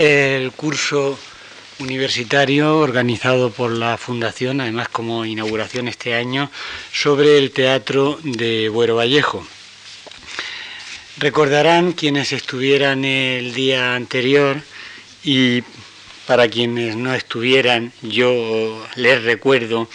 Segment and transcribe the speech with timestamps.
[0.00, 1.18] El curso
[1.80, 6.52] universitario organizado por la Fundación, además como inauguración este año,
[6.92, 9.44] sobre el teatro de Buero Vallejo.
[11.16, 14.62] Recordarán quienes estuvieran el día anterior
[15.24, 15.64] y
[16.28, 19.90] para quienes no estuvieran, yo les recuerdo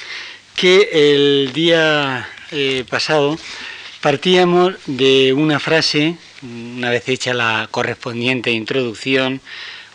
[0.57, 3.39] que el día eh, pasado
[4.01, 9.39] partíamos de una frase, una vez hecha la correspondiente introducción,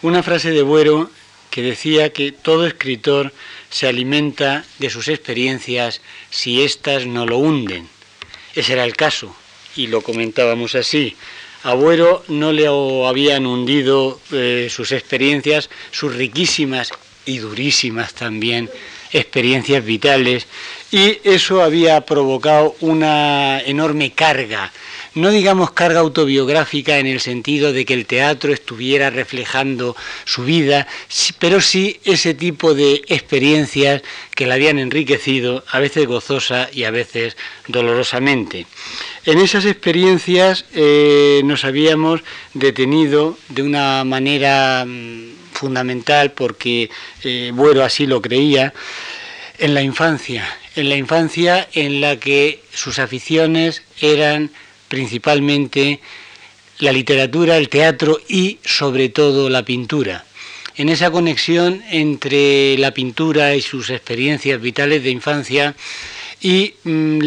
[0.03, 1.11] una frase de Buero
[1.51, 3.33] que decía que todo escritor
[3.71, 7.89] se alimenta de sus experiencias si éstas no lo hunden.
[8.55, 9.35] Ese era el caso,
[9.77, 11.17] y lo comentábamos así.
[11.65, 16.91] A Buero no le habían hundido eh, sus experiencias, sus riquísimas
[17.27, 18.71] y durísimas también
[19.13, 20.47] experiencias vitales,
[20.93, 24.73] y eso había provocado una enorme carga
[25.15, 30.87] no digamos carga autobiográfica en el sentido de que el teatro estuviera reflejando su vida,
[31.39, 34.03] pero sí ese tipo de experiencias
[34.35, 37.37] que la habían enriquecido, a veces gozosa y a veces
[37.67, 38.67] dolorosamente.
[39.25, 42.23] En esas experiencias eh, nos habíamos
[42.55, 46.91] detenido de una manera mm, fundamental, porque
[47.25, 48.73] eh, Buero así lo creía,
[49.59, 54.51] en la infancia, en la infancia en la que sus aficiones eran
[54.89, 56.01] principalmente
[56.79, 60.25] la literatura, el teatro y sobre todo la pintura.
[60.77, 65.75] En esa conexión entre la pintura y sus experiencias vitales de infancia
[66.41, 67.19] y mm,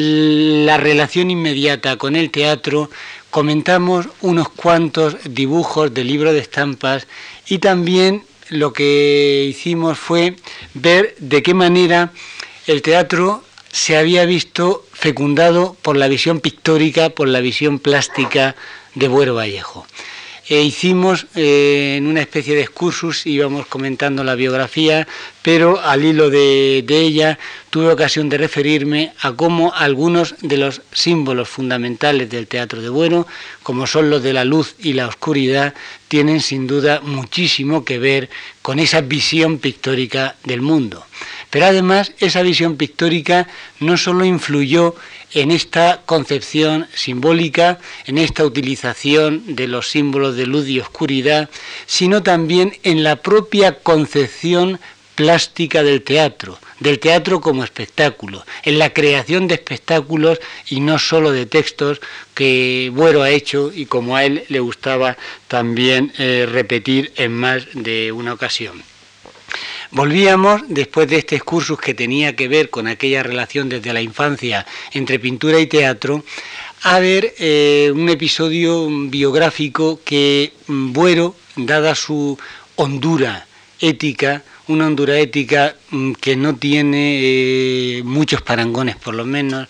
[0.66, 2.90] la relación inmediata con el teatro,
[3.30, 7.08] comentamos unos cuantos dibujos de libro de estampas
[7.48, 10.36] y también lo que hicimos fue
[10.74, 12.12] ver de qué manera
[12.68, 18.56] el teatro se había visto fecundado por la visión pictórica, por la visión plástica
[18.96, 19.86] de Buero Vallejo.
[20.50, 25.08] E hicimos eh, en una especie de excursus, íbamos comentando la biografía,
[25.42, 30.82] pero al hilo de, de, ella tuve ocasión de referirme a cómo algunos de los
[30.92, 33.28] símbolos fundamentales del teatro de Buero,
[33.64, 35.74] como son los de la luz y la oscuridad,
[36.10, 38.30] tienen sin duda muchísimo que ver
[38.62, 41.06] con esa visión pictórica del mundo.
[41.52, 43.48] Pero además esa visión pictórica
[43.80, 44.96] no solo influyó
[45.34, 51.50] en esta concepción simbólica, en esta utilización de los símbolos de luz y oscuridad,
[51.86, 54.80] sino también en la propia concepción
[55.16, 60.40] plástica del teatro, del teatro como espectáculo, en la creación de espectáculos
[60.70, 62.00] y no solo de textos
[62.34, 65.18] que Buero ha hecho y como a él le gustaba
[65.50, 68.82] también eh, repetir en más de una ocasión.
[69.92, 74.66] Volvíamos, después de este excursus que tenía que ver con aquella relación desde la infancia
[74.94, 76.24] entre pintura y teatro,
[76.84, 82.40] a ver eh, un episodio biográfico que mm, Buero, dada su
[82.78, 83.46] hondura
[83.82, 87.20] ética, una hondura ética mm, que no tiene
[87.98, 89.68] eh, muchos parangones por lo menos,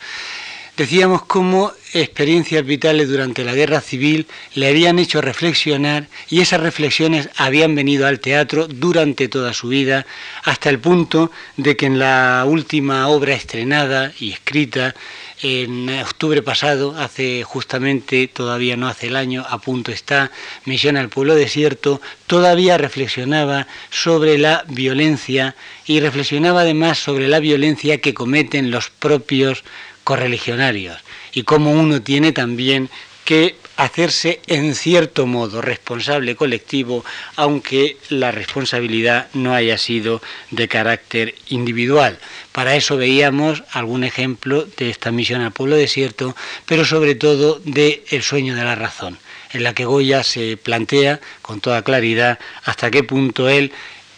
[0.82, 4.26] decíamos cómo experiencias vitales durante la guerra civil
[4.56, 10.08] le habían hecho reflexionar y esas reflexiones habían venido al teatro durante toda su vida,
[10.44, 14.96] hasta el punto de que en la última obra estrenada y escrita,
[15.44, 20.32] en octubre pasado, hace justamente, todavía no hace el año, a punto está,
[20.66, 25.56] Misión al Pueblo Desierto, todavía reflexionaba sobre la violencia
[25.86, 29.64] y reflexionaba además sobre la violencia que cometen los propios
[30.04, 31.00] correligionarios
[31.34, 32.90] y cómo uno tiene también
[33.26, 37.04] que hacerse en cierto modo responsable colectivo,
[37.36, 42.20] aunque la responsabilidad no haya sido de carácter individual.
[42.52, 46.36] Para eso veíamos algún ejemplo de esta misión al pueblo desierto,
[46.66, 49.18] pero sobre todo de El sueño de la razón,
[49.52, 53.72] en la que Goya se plantea con toda claridad hasta qué punto él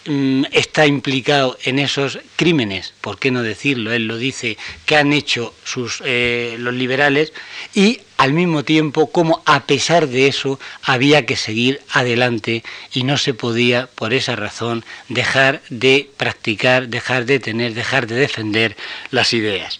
[0.06, 3.94] Mm, está implicado en esos crímenes, ¿por qué no decirlo?
[3.94, 7.32] Él lo dice, que han hecho sus, eh, los liberales
[7.74, 12.64] y al mismo tiempo como a pesar de eso había que seguir adelante
[12.94, 18.16] y no se podía por esa razón dejar de practicar, dejar de tener, dejar de
[18.16, 18.76] defender
[19.10, 19.80] las ideas.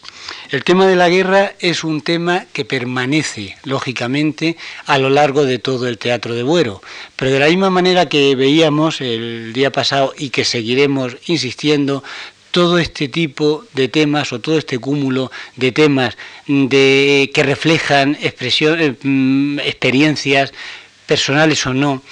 [0.52, 5.60] El tema de la guerra es un tema que permanece, lógicamente, a lo largo de
[5.60, 6.82] todo el teatro de Buero,
[7.16, 12.04] pero de la misma manera que veíamos el día pasado y que seguiremos insistiendo,
[12.54, 16.16] todo este tipo de temas o todo este cúmulo de temas
[16.46, 20.54] de, que reflejan eh, mm, experiencias
[21.08, 22.04] personales o no,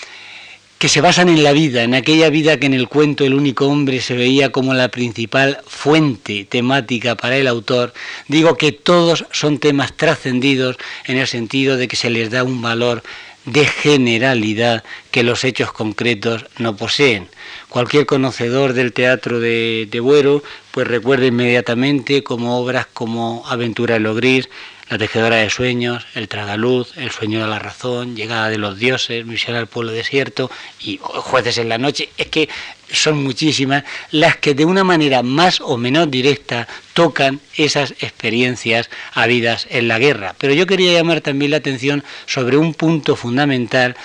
[0.81, 3.67] que se basan en la vida, en aquella vida que en el cuento el único
[3.67, 7.93] hombre se veía como la principal fuente temática para el autor,
[8.27, 12.63] digo que todos son temas trascendidos en el sentido de que se les da un
[12.63, 13.03] valor
[13.45, 17.27] de generalidad que los hechos concretos no poseen.
[17.69, 20.41] Cualquier conocedor del teatro de, de Buero
[20.71, 24.49] pues recuerda inmediatamente como obras como Aventura en lo gris,
[24.91, 29.25] La tejedora de sueños, El tragaluz, El sueño de la razón, Llegada de los dioses,
[29.25, 30.51] Misión al pueblo desierto
[30.81, 32.09] y Jueces en la noche.
[32.17, 32.49] Es que
[32.91, 39.65] son muchísimas las que de una manera más o menos directa tocan esas experiencias habidas
[39.69, 40.35] en la guerra.
[40.37, 43.95] Pero yo quería llamar también la atención sobre un punto fundamental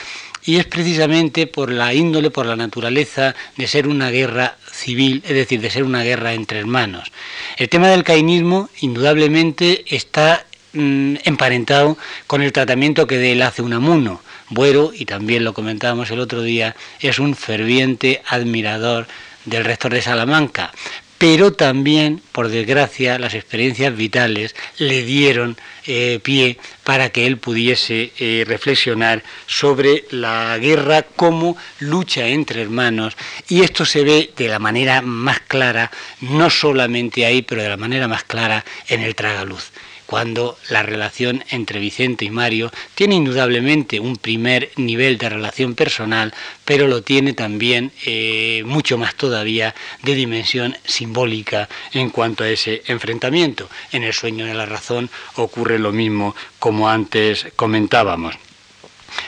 [0.44, 5.34] y es precisamente por la índole, por la naturaleza de ser una guerra civil, es
[5.34, 7.10] decir, de ser una guerra entre hermanos.
[7.56, 10.46] El tema del cainismo indudablemente está
[10.76, 14.20] mm, emparentado con el tratamiento que de él hace Unamuno.
[14.48, 19.08] Buero, y también lo comentábamos el otro día, es un ferviente admirador
[19.44, 20.72] del rector de Salamanca,
[21.18, 25.56] pero también, por desgracia, las experiencias vitales le dieron
[25.86, 33.16] eh, pie para que él pudiese eh, reflexionar sobre la guerra como lucha entre hermanos.
[33.48, 35.90] Y esto se ve de la manera más clara,
[36.20, 39.72] no solamente ahí, pero de la manera más clara en el tragaluz
[40.06, 46.32] cuando la relación entre Vicente y Mario tiene indudablemente un primer nivel de relación personal,
[46.64, 52.82] pero lo tiene también eh, mucho más todavía de dimensión simbólica en cuanto a ese
[52.86, 53.68] enfrentamiento.
[53.92, 58.36] En el sueño de la razón ocurre lo mismo como antes comentábamos.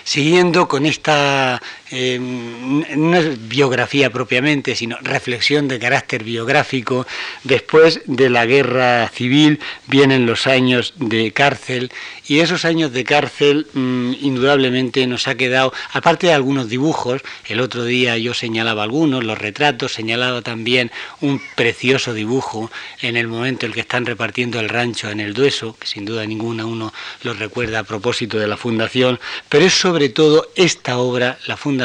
[0.04, 7.06] Siguiendo con esta eh, no es biografía propiamente, sino reflexión de carácter biográfico.
[7.44, 11.90] Después de la guerra civil vienen los años de cárcel
[12.26, 17.60] y esos años de cárcel mm, indudablemente nos ha quedado, aparte de algunos dibujos, el
[17.60, 20.90] otro día yo señalaba algunos, los retratos, señalaba también
[21.22, 22.70] un precioso dibujo
[23.00, 26.26] en el momento en que están repartiendo el rancho en el Dueso, que sin duda
[26.26, 26.92] ninguna uno
[27.22, 29.18] lo recuerda a propósito de la fundación,
[29.48, 31.77] pero es sobre todo esta obra, la fundación,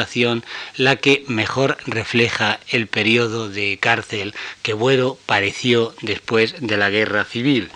[0.76, 7.24] la que mejor refleja el periodo de cárcel que Buero pareció después de la guerra
[7.24, 7.70] civil.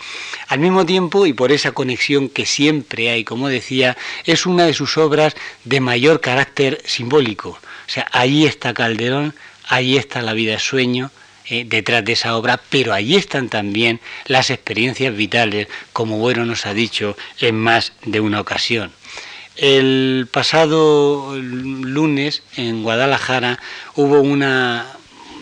[0.49, 4.75] Al mismo tiempo, y por esa conexión que siempre hay, como decía, es una de
[4.75, 5.35] sus obras
[5.65, 7.51] de mayor carácter simbólico.
[7.51, 9.35] O sea, ahí está Calderón,
[9.69, 11.11] ahí está La vida es sueño,
[11.51, 16.67] eh, detrás de esa obra, pero allí están también las experiencias vitales, como Buero nos
[16.67, 18.93] ha dicho en más de una ocasión.
[19.59, 23.59] El pasado lunes en Guadalajara
[23.97, 24.87] hubo una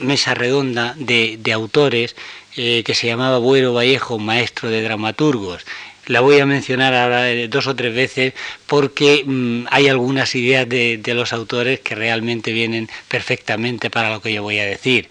[0.00, 2.16] mesa redonda de, autores
[2.56, 5.66] eh, que se llamaba Buero Vallejo, maestro de dramaturgos.
[6.06, 8.32] La voy a mencionar ahora eh, dos o tres veces
[8.66, 14.32] porque mm, hay algunas ideas de los autores que realmente vienen perfectamente para lo que
[14.32, 15.10] yo voy a decir.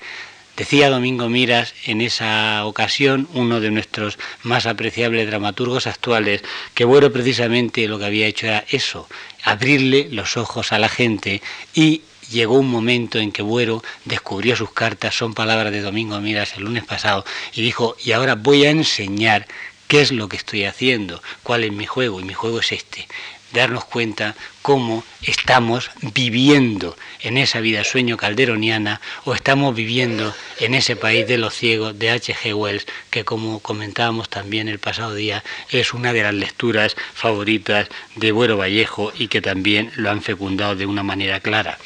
[0.57, 6.43] Decía Domingo Miras en esa ocasión, uno de nuestros más apreciables dramaturgos actuales,
[6.73, 9.09] que bueno precisamente lo que había hecho era eso,
[9.43, 11.41] abrirle los ojos a la gente
[11.73, 16.55] y llegó un momento en que Buero descubrió sus cartas, son palabras de Domingo Miras
[16.55, 19.47] el lunes pasado, y dijo, y ahora voy a enseñar
[19.89, 23.07] qué es lo que estoy haciendo, cuál es mi juego, y mi juego es este,
[23.53, 30.95] darnos cuenta cómo estamos viviendo en esa vida sueño calderoniana o estamos viviendo en ese
[30.95, 32.53] país de los ciegos de H.G.
[32.53, 38.31] Wells, que como comentábamos también el pasado día, es una de las lecturas favoritas de
[38.31, 41.79] Buero Vallejo y que también lo han fecundado de una manera clara.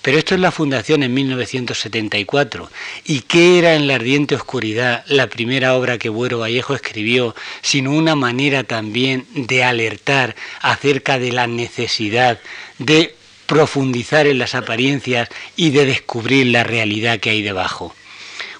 [0.00, 2.70] Pero esto es la fundación en 1974.
[3.04, 7.90] ¿Y qué era en la ardiente oscuridad la primera obra que Buero Vallejo escribió, sino
[7.90, 12.38] una manera también de alertar acerca de la necesidad
[12.78, 13.17] de
[13.48, 17.92] profundizar en las apariencias y de descubrir la realidad que hay debajo?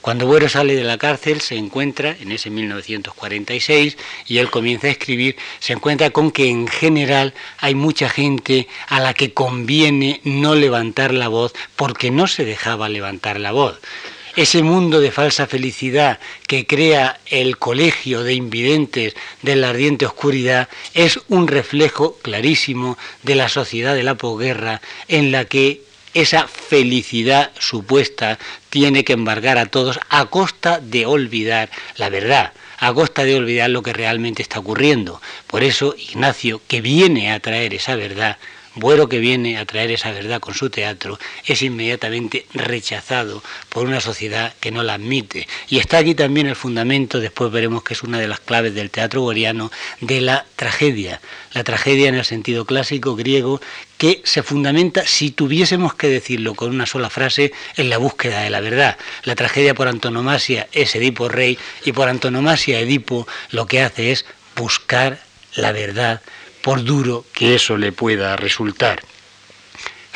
[0.01, 4.91] Cuando Buero sale de la cárcel se encuentra, en ese 1946, y él comienza a
[4.91, 10.55] escribir, se encuentra con que en general hay mucha gente a la que conviene no
[10.55, 13.79] levantar la voz porque no se dejaba levantar la voz
[14.39, 20.69] ese mundo de falsa felicidad que crea el colegio de invidentes de la ardiente oscuridad
[20.95, 25.83] es un reflejo clarísimo de la sociedad de la posguerra en la que
[26.15, 28.39] esa felicidad supuesta
[28.71, 33.71] tiene que embargar a todos a costa de olvidar la verdad, a costa de olvidar
[33.71, 35.21] lo que realmente está ocurriendo.
[35.49, 38.37] Por eso Ignacio, que viene a traer esa verdad,
[38.79, 44.01] Buero que viene a traer esa verdad con su teatro es inmediatamente rechazado por una
[44.01, 45.49] sociedad que no la admite.
[45.69, 48.91] Y está aquí también el fundamento, después veremos que es una de las claves del
[48.91, 51.21] teatro boriano, de la tragedia.
[51.55, 53.61] La tragedia en el sentido clásico griego
[53.97, 58.51] que se fundamenta, si tuviésemos que decirlo con una sola frase, en la búsqueda de
[58.51, 58.97] la verdad.
[59.25, 64.25] La tragedia por antonomasia es Edipo rey y por antonomasia Edipo lo que hace es
[64.55, 65.19] buscar
[65.57, 66.21] la verdad
[66.63, 69.03] por duro que eso le pueda resultar.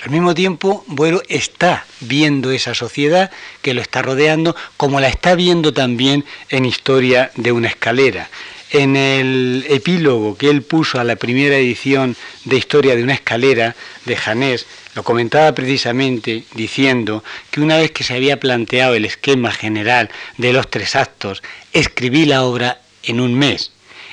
[0.03, 3.31] Al mismo tiempo, Buero está viendo esa sociedad
[3.63, 8.29] que lo está rodeando, como la está viendo también en Historia de una escalera.
[8.71, 13.77] En el epílogo que él puso a la primera edición de Historia de una escalera
[14.05, 17.23] de Janés, lo comentaba precisamente diciendo
[17.53, 22.25] que una vez que se había planteado el esquema general de los tres actos, escribí
[22.25, 23.71] la obra en un mes.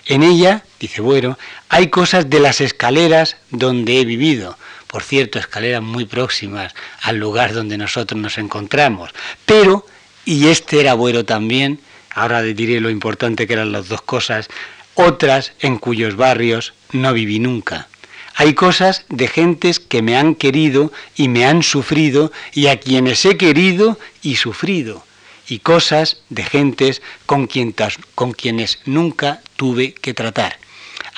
[0.09, 1.37] En ella, dice Buero,
[1.69, 6.73] hay cosas de las escaleras donde he vivido, por cierto, escaleras muy próximas
[7.03, 9.11] al lugar donde nosotros nos encontramos.
[9.45, 9.85] Pero,
[10.25, 14.47] y este era bueno también, ahora diré lo importante que eran las dos cosas,
[14.95, 17.87] otras en cuyos barrios no viví nunca.
[18.33, 23.23] Hay cosas de gentes que me han querido y me han sufrido y a quienes
[23.25, 25.03] he querido y sufrido.
[25.49, 27.49] Y cosas de gentes con,
[28.15, 30.57] con quienes nunca tuve que tratar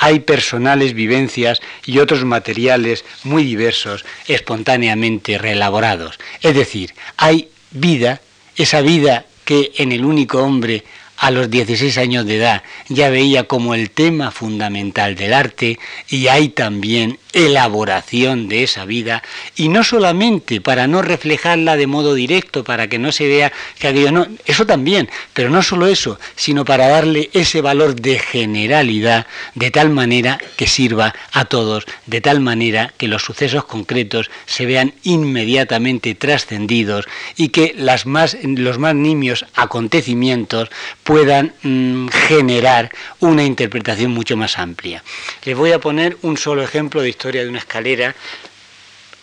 [0.02, 6.20] hay personales vivencias y otros materiales muy diversos, espontáneamente reelaborados.
[6.42, 8.20] Es decir, hay vida,
[8.56, 10.84] esa vida que en el único hombre
[11.18, 15.78] a los 16 años de edad ya veía como el tema fundamental del arte
[16.10, 19.24] y hay también elaboración de esa vida
[19.56, 23.88] y no solamente para no reflejarla de modo directo, para que no se vea que
[23.88, 29.28] aquello no, eso también, pero no solo eso, sino para darle ese valor de generalidad
[29.56, 34.66] de tal manera que sirva a todos, de tal manera que los sucesos concretos se
[34.66, 37.06] vean inmediatamente trascendidos
[37.38, 40.70] y que las más, los más nimios acontecimientos
[41.04, 45.04] puedan mm, generar una interpretación mucho más amplia.
[45.44, 48.16] Les voy a poner un solo ejemplo de historia de una escalera,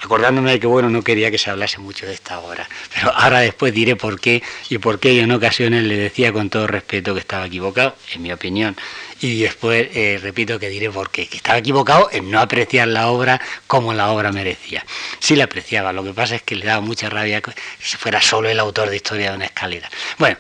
[0.01, 3.41] acordándome de que bueno, no quería que se hablase mucho de esta obra, pero ahora
[3.41, 7.15] después diré por qué y por qué yo en ocasiones le decía con todo respeto
[7.15, 8.77] que estaba equivocado, en mi opinión,
[9.21, 13.09] y después eh, repito que diré por qué, que estaba equivocado en no apreciar la
[13.09, 14.87] obra como la obra merecía.
[15.19, 17.51] Sí la apreciaba, lo que pasa es que le daba mucha rabia que
[17.81, 19.91] fuera solo el autor de Historia de una escalera.
[20.19, 20.37] Bueno,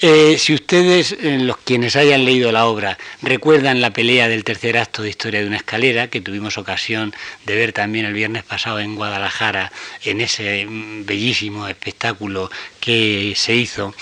[0.00, 5.02] eh, si ustedes, los quienes hayan leído la obra, recuerdan la pelea del tercer acto
[5.02, 7.14] de Historia de una escalera, que tuvimos ocasión
[7.46, 9.72] de ver también el viernes pasado en Guadalajara,
[10.04, 12.50] en ese mm, bellísimo espectáculo
[12.80, 13.94] que se hizo,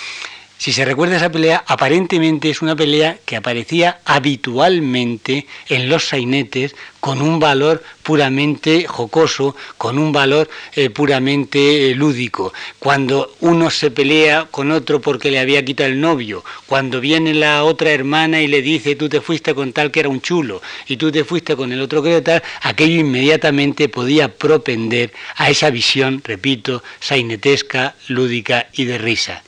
[0.58, 6.74] si se recuerda esa pelea, aparentemente es una pelea que aparecía habitualmente en los sainetes
[6.98, 12.54] con un valor puramente jocoso, con un valor eh, puramente eh, lúdico.
[12.78, 17.62] Cuando uno se pelea con otro porque le había quitado el novio, cuando viene la
[17.62, 20.96] otra hermana y le dice tú te fuiste con tal que era un chulo y
[20.96, 25.68] tú te fuiste con el otro que era tal, aquello inmediatamente podía propender a esa
[25.68, 29.42] visión, repito, sainetesca, lúdica y de risa.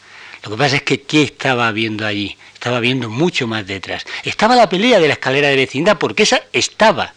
[0.44, 2.36] Lo que pasa es que ¿qué estaba viendo allí?
[2.54, 4.04] Estaba viendo mucho más detrás.
[4.24, 7.14] Estaba la pelea de la escalera de vecindad, porque esa estaba.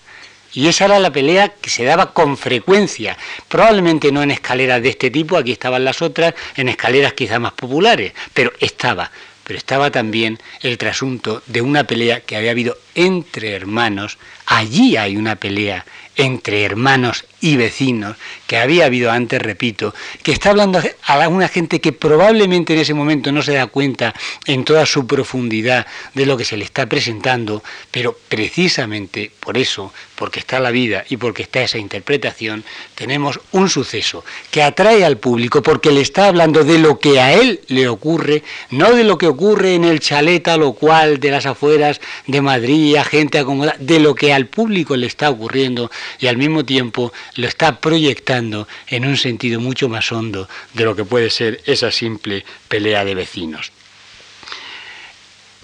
[0.53, 3.17] Y esa era la pelea que se daba con frecuencia.
[3.47, 7.53] Probablemente no en escaleras de este tipo, aquí estaban las otras, en escaleras quizá más
[7.53, 9.11] populares, pero estaba.
[9.45, 14.17] Pero estaba también el trasunto de una pelea que había habido entre hermanos.
[14.45, 15.85] Allí hay una pelea
[16.15, 18.17] entre hermanos y vecinos
[18.47, 19.93] que había habido antes, repito,
[20.23, 24.13] que está hablando a una gente que probablemente en ese momento no se da cuenta
[24.45, 29.93] en toda su profundidad de lo que se le está presentando, pero precisamente por eso,
[30.15, 32.63] porque está la vida y porque está esa interpretación,
[32.95, 37.33] tenemos un suceso que atrae al público porque le está hablando de lo que a
[37.33, 41.45] él le ocurre, no de lo que ocurre en el chaleta lo cual de las
[41.45, 46.27] afueras de Madrid, a gente acomodada, de lo que al público le está ocurriendo y
[46.27, 51.05] al mismo tiempo lo está proyectando en un sentido mucho más hondo de lo que
[51.05, 53.71] puede ser esa simple pelea de vecinos.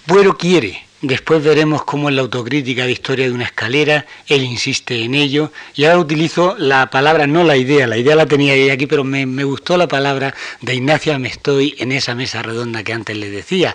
[0.06, 5.04] Buero quiere, después veremos cómo en la autocrítica de Historia de una escalera él insiste
[5.04, 8.86] en ello, y ahora utilizo la palabra, no la idea, la idea la tenía aquí,
[8.86, 13.28] pero me, gustó la palabra de Ignacio Amestoy en esa mesa redonda que antes le
[13.28, 13.74] decía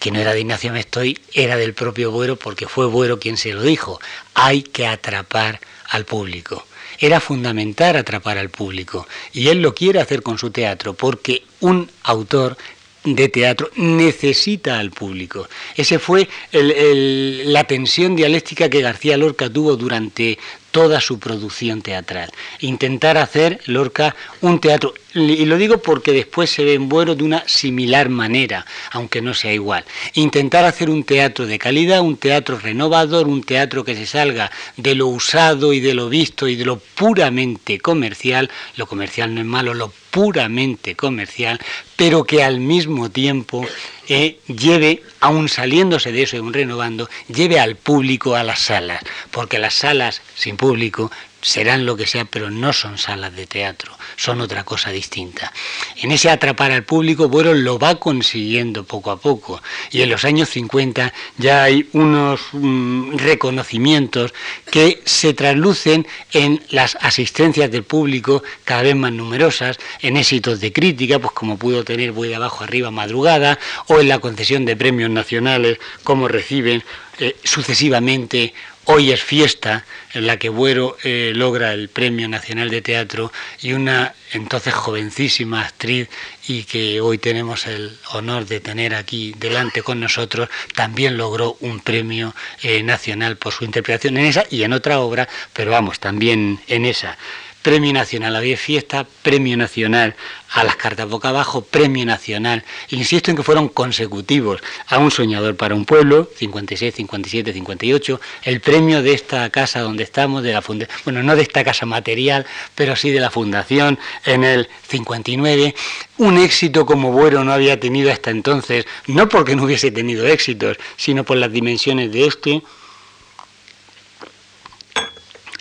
[0.00, 3.52] que no era de Ignacio Amestoy, era del propio Buero, porque fue Buero quien se
[3.52, 4.00] lo dijo.
[4.34, 6.67] Hay que atrapar al público
[6.98, 9.06] era fundamental atrapar al público.
[9.32, 12.56] Y él lo quiere hacer con su teatro, porque un autor
[13.04, 15.48] de teatro necesita al público.
[15.76, 20.38] Ese fue la tensión dialéctica que García Lorca tuvo durante
[20.78, 22.30] toda su producción teatral.
[22.60, 27.24] Intentar hacer Lorca un teatro, y lo digo porque después se ve en Buero de
[27.24, 29.84] una similar manera, aunque no sea igual.
[30.14, 34.94] Intentar hacer un teatro de calidad, un teatro renovador, un teatro que se salga de
[34.94, 39.46] lo usado y de lo visto y de lo puramente comercial, lo comercial no es
[39.48, 41.58] malo, lo puramente comercial,
[41.96, 43.66] pero que al mismo tiempo
[44.08, 49.02] eh, lleve, aún saliéndose de eso y aún renovando, lleve al público a las salas,
[49.30, 53.96] porque las salas sin público serán lo que sea, pero no son salas de teatro,
[54.16, 55.52] son otra cosa distinta.
[55.96, 59.62] En ese atrapar al público, bueno, lo va consiguiendo poco a poco.
[59.90, 64.34] Y en los años 50 ya hay unos mm, reconocimientos
[64.70, 70.72] que se traslucen en las asistencias del público cada vez más numerosas, en éxitos de
[70.72, 74.76] crítica, pues como pudo tener Voy de abajo arriba madrugada, o en la concesión de
[74.76, 76.82] premios nacionales, como reciben
[77.20, 78.54] eh, sucesivamente
[78.90, 83.30] Hoy es fiesta en la que Buero eh, logra el Premio Nacional de Teatro
[83.60, 86.08] y una entonces jovencísima actriz
[86.46, 91.80] y que hoy tenemos el honor de tener aquí delante con nosotros, también logró un
[91.80, 96.58] premio eh, nacional por su interpretación en esa y en otra obra, pero vamos, también
[96.66, 97.18] en esa.
[97.62, 98.36] Premio Nacional.
[98.36, 100.14] A Fiesta, Premio Nacional.
[100.52, 104.62] A las cartas boca abajo, Premio Nacional, insisto en que fueron consecutivos.
[104.86, 110.04] A Un Soñador para un Pueblo, 56, 57, 58, el premio de esta casa donde
[110.04, 113.98] estamos, de la fundación, bueno, no de esta casa material, pero sí de la fundación
[114.24, 115.74] en el 59,
[116.16, 120.78] un éxito como Bueno no había tenido hasta entonces, no porque no hubiese tenido éxitos,
[120.96, 122.62] sino por las dimensiones de este,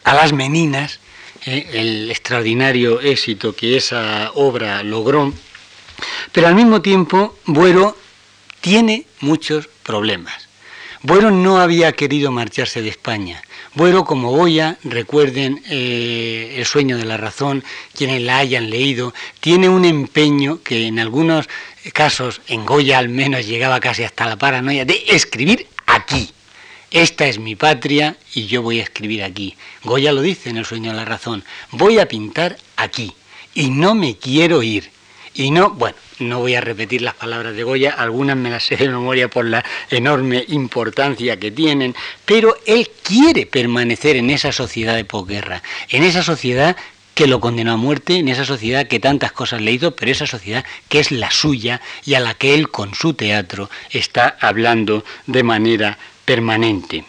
[0.06, 1.01] a las meninas,
[1.48, 5.34] el extraordinario éxito que esa obra logró,
[6.32, 7.98] pero al mismo tiempo Buero
[8.60, 10.48] tiene muchos problemas.
[11.04, 13.42] Buero no había querido marcharse de España.
[13.75, 17.63] Buero, como Goya, recuerden eh, El sueño de la razón,
[17.96, 21.48] quienes la hayan leído, tiene un empeño que en algunos
[21.94, 26.34] casos, en Goya al menos, llegaba casi hasta la paranoia, de escribir aquí
[26.91, 29.56] esta es mi patria y yo voy a escribir aquí.
[29.84, 33.13] Goya lo dice en El sueño de la razón, voy a pintar aquí
[33.53, 34.89] y no me quiero ir.
[35.34, 38.77] Y no, bueno, no voy a repetir las palabras de Goya, algunas me las sé
[38.77, 41.94] de memoria por la enorme importancia que tienen,
[42.25, 46.75] pero él quiere permanecer en esa sociedad de posguerra, en esa sociedad
[47.13, 50.27] que lo condenó a muerte, en esa sociedad que tantas cosas le hizo, pero esa
[50.27, 55.03] sociedad que es la suya y a la que él con su teatro está hablando
[55.25, 57.05] de manera permanente.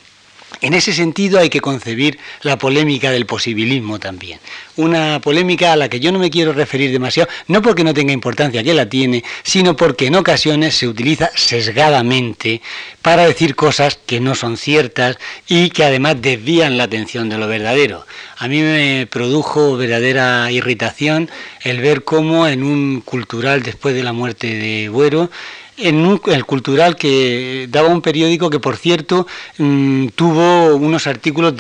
[0.61, 4.40] En ese sentido hay que concebir la polémica del posibilismo también.
[4.76, 8.12] Una polémica a la que yo no me quiero referir demasiado, no porque no tenga
[8.12, 12.61] importancia, que la tiene, sino porque en ocasiones se utiliza sesgadamente
[13.02, 17.46] para decir cosas que no son ciertas y que además desvían la atención de lo
[17.46, 18.07] verdadero.
[18.38, 21.31] A mí me produjo verdadera irritación
[21.62, 25.31] el ver cómo en un cultural después de la muerte de Buero,
[25.78, 29.26] en el cultural que daba un periódico que por cierto
[29.58, 31.54] mm, tuvo unos artículos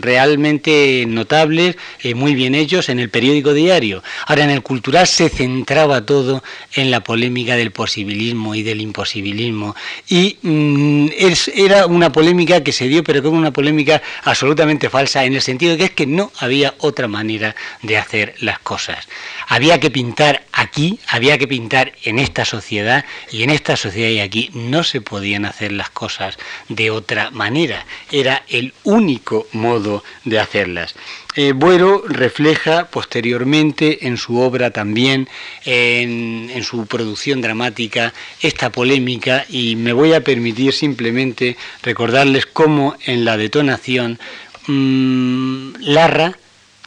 [0.00, 4.02] realmente notables, eh, muy bien hechos en el periódico diario.
[4.26, 6.42] Ahora en el cultural se centraba todo
[6.74, 9.76] en la polémica del posibilismo y del imposibilismo
[10.08, 11.08] y mm,
[11.54, 15.72] era una polémica que se dio pero como una polémica absolutamente falsa en el sentido
[15.72, 19.08] de que es que no había otra manera de hacer las cosas.
[19.48, 24.20] Había que pintar aquí, había que pintar en esta sociedad y en esta sociedad y
[24.20, 27.86] aquí no se podían hacer las cosas de otra manera.
[28.10, 30.94] Era el único modo de hacerlas.
[31.36, 35.28] Eh, Buero refleja posteriormente en su obra también,
[35.64, 43.24] en, su producción dramática, esta polémica y me voy a permitir simplemente recordarles cómo en
[43.24, 44.18] la detonación
[44.66, 46.36] mmm, Larra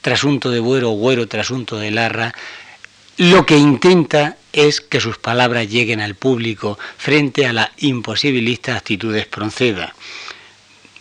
[0.03, 2.35] trasunto de Buero o Güero trasunto de Larra,
[3.17, 9.11] lo que intenta es que sus palabras lleguen al público frente a la imposibilista actitud
[9.11, 9.93] de Espronceda.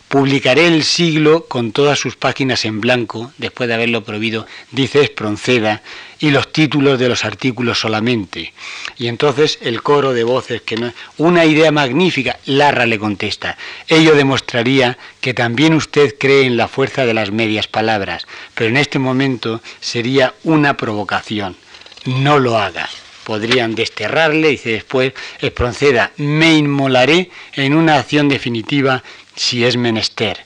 [0.08, 5.82] Publicaré el siglo con todas sus páginas en blanco, después de haberlo prohibido, dice Espronceda,
[6.18, 8.52] y los títulos de los artículos solamente.
[8.98, 13.56] Y entonces el coro de voces, que no una idea magnífica, Larra le contesta.
[13.88, 18.76] Ello demostraría que también usted cree en la fuerza de las medias palabras, pero en
[18.76, 21.56] este momento sería una provocación.
[22.04, 22.90] No lo haga
[23.24, 29.02] podrían desterrarle, dice después Espronceda, me inmolaré en una acción definitiva
[29.35, 30.44] si es menester.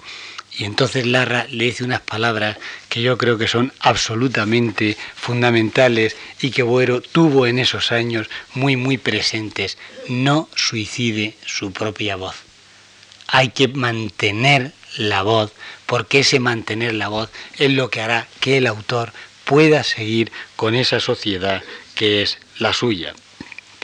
[0.59, 2.57] Y entonces Larra le dice unas palabras
[2.89, 8.77] que yo creo que son absolutamente fundamentales y que Boero tuvo en esos años muy,
[8.77, 9.77] muy presentes.
[10.09, 12.37] No suicide su propia voz.
[13.27, 15.53] Hay que mantener la voz,
[15.85, 19.13] porque ese mantener la voz es lo que hará que el autor
[19.45, 21.63] pueda seguir con esa sociedad
[21.95, 23.15] que es la suya.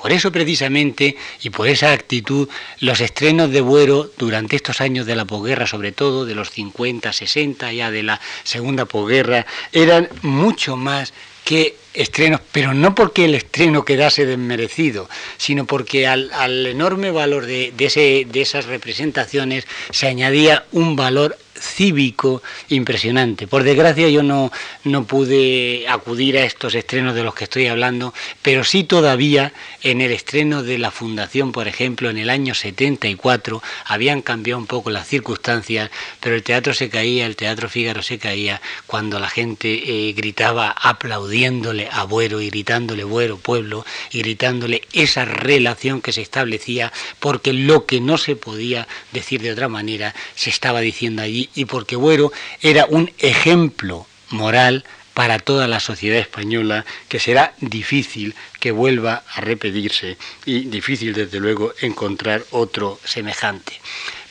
[0.02, 2.48] Por eso precisamente y por esa actitud,
[2.80, 7.12] los estrenos de Buero durante estos años de la posguerra, sobre todo de los 50,
[7.12, 13.36] 60, ya de la segunda posguerra, eran mucho más que estrenos, pero no porque el
[13.36, 16.30] estreno quedase desmerecido, sino porque al,
[16.66, 23.46] enorme valor de, ese, de esas representaciones se añadía un valor cívico impresionante.
[23.46, 24.52] Por desgracia yo no,
[24.84, 30.00] no pude acudir a estos estrenos de los que estoy hablando, pero sí todavía en
[30.00, 34.90] el estreno de la Fundación, por ejemplo, en el año 74, habían cambiado un poco
[34.90, 40.08] las circunstancias, pero el teatro se caía, el teatro Fígaro se caía cuando la gente
[40.08, 46.22] eh, gritaba aplaudiéndole a Buero y gritándole Buero pueblo y gritándole esa relación que se
[46.22, 51.50] establecía porque lo que no se podía decir de otra manera se estaba diciendo allí
[51.54, 54.84] y porque Buero era un ejemplo moral
[55.14, 61.40] para toda la sociedad española que será difícil que vuelva a repetirse y difícil desde
[61.40, 63.74] luego encontrar otro semejante.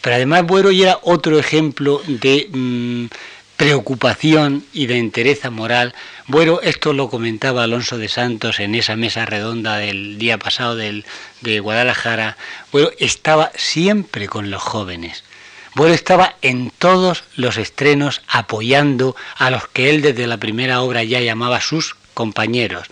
[0.01, 3.05] Pero además Buero era otro ejemplo de mm,
[3.57, 5.93] preocupación y de entereza moral.
[6.25, 11.05] Bueno, esto lo comentaba Alonso de Santos en esa mesa redonda del día pasado del,
[11.41, 12.37] de Guadalajara.
[12.71, 15.23] Bueno, estaba siempre con los jóvenes
[15.75, 21.03] bueno, estaba en todos los estrenos apoyando a los que él desde la primera obra
[21.03, 22.87] ya llamaba sus compañeros,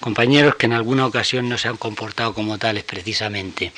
[0.00, 3.72] compañeros que en alguna ocasión no se han comportado como tales precisamente.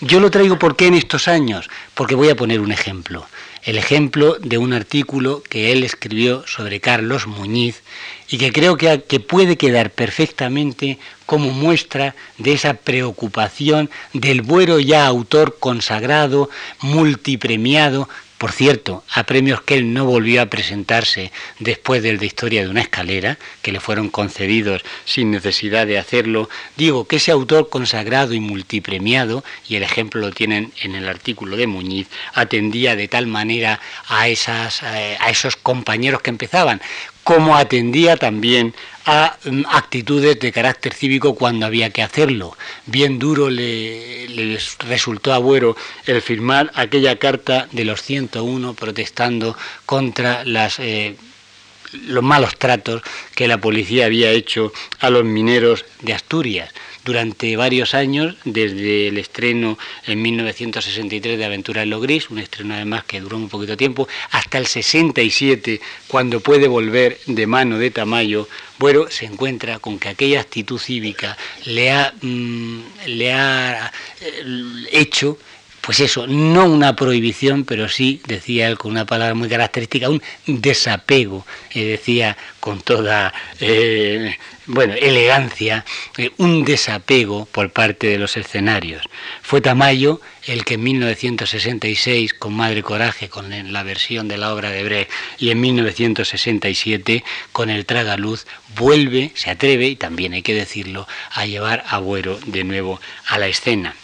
[0.00, 3.26] Yo lo traigo porque en estos años, porque voy a poner un ejemplo,
[3.66, 7.82] el ejemplo de un artículo que él escribió sobre Carlos Muñiz
[8.30, 14.78] y que creo que, que puede quedar perfectamente como muestra de esa preocupación del buero
[14.78, 16.48] ya autor consagrado,
[16.80, 22.62] multipremiado, por cierto, a premios que él no volvió a presentarse después del de Historia
[22.62, 27.70] de una escalera, que le fueron concedidos sin necesidad de hacerlo, digo que ese autor
[27.70, 33.08] consagrado y multipremiado, y el ejemplo lo tienen en el artículo de Muñiz, atendía de
[33.08, 36.82] tal manera a, esas, eh, a esos compañeros que empezaban,
[37.24, 38.74] como atendía también
[39.06, 42.56] a mm, actitudes de carácter cívico cuando había que hacerlo.
[42.86, 45.40] Bien duro le, resultó a
[46.06, 50.78] el firmar aquella carta de los 101 protestando contra las...
[50.78, 51.16] Eh,
[52.08, 53.00] los malos tratos
[53.34, 56.74] que la policía había hecho a los mineros de Asturias
[57.06, 62.74] durante varios años, desde el estreno en 1963 de Aventura en lo Gris, un estreno
[62.74, 67.92] además que duró un poquito tiempo, hasta el 67, cuando puede volver de mano de
[67.92, 74.42] Tamayo, bueno, se encuentra con que aquella actitud cívica le ha, mm, le ha eh,
[74.90, 75.38] hecho
[75.86, 80.20] pues eso, no una prohibición, pero sí, decía él con una palabra muy característica, un
[80.46, 85.84] desapego, y decía con toda eh, bueno, elegancia,
[86.18, 89.04] eh, un desapego por parte de los escenarios.
[89.42, 94.70] Fue Tamayo el que en 1966, con Madre Coraje, con la versión de la obra
[94.70, 97.22] de Brecht, y en 1967,
[97.52, 98.46] con el Tragaluz,
[98.76, 103.38] vuelve, se atreve, y también hay que decirlo, a llevar a Buero de nuevo a
[103.38, 103.94] la escena.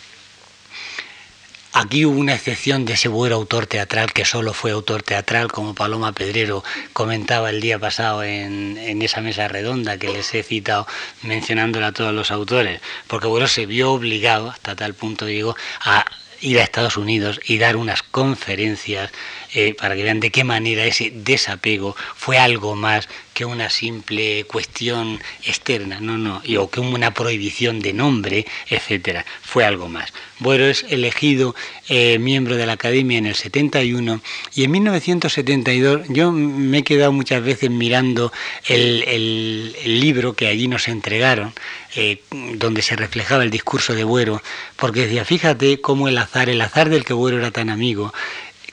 [1.74, 5.74] Aquí hubo una excepción de ese buen autor teatral que solo fue autor teatral, como
[5.74, 10.86] Paloma Pedrero comentaba el día pasado en, esa mesa redonda que les he citado
[11.22, 16.04] mencionándola a todos los autores, porque bueno, se vio obligado, hasta tal punto digo, a
[16.42, 19.10] ir a Estados Unidos y dar unas conferencias
[19.54, 24.44] eh, para que vean de qué manera ese desapego fue algo más que una simple
[24.44, 30.12] cuestión externa, no, no, o que una prohibición de nombre, etcétera, fue algo más.
[30.38, 31.54] Bueno, es elegido
[31.88, 34.20] eh, miembro de la Academia en el 71
[34.54, 38.32] y en 1972 yo me he quedado muchas veces mirando
[38.68, 41.52] el, libro que allí nos entregaron,
[41.94, 42.22] eh,
[42.54, 44.42] donde se reflejaba el discurso de Buero,
[44.76, 48.12] porque decía, fíjate cómo el azar, el azar del que Buero era tan amigo,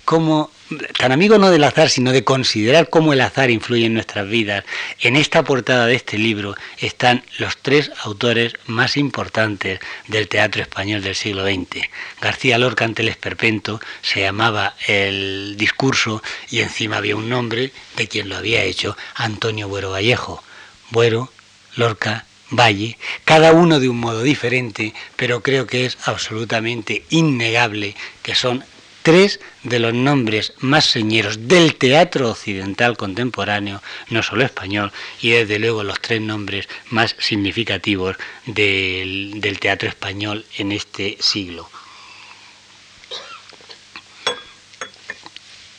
[0.05, 0.51] cómo
[0.97, 4.65] tan amigo no del azar, sino de considerar cómo el azar influye en nuestras vidas.
[4.99, 11.01] En esta portada de este libro están los tres autores más importantes del teatro español
[11.01, 11.87] del siglo XX.
[12.21, 18.07] García Lorca ante el esperpento se llamaba el discurso y encima había un nombre de
[18.07, 20.43] quien lo había hecho, Antonio Buero Vallejo.
[20.91, 21.31] Buero,
[21.75, 28.33] Lorca, Valle, cada uno de un modo diferente, pero creo que es absolutamente innegable que
[28.33, 28.63] son
[29.03, 35.59] tres de los nombres más señeros del teatro occidental contemporáneo, no solo español, y desde
[35.59, 41.69] luego los tres nombres más significativos del, teatro español en este siglo.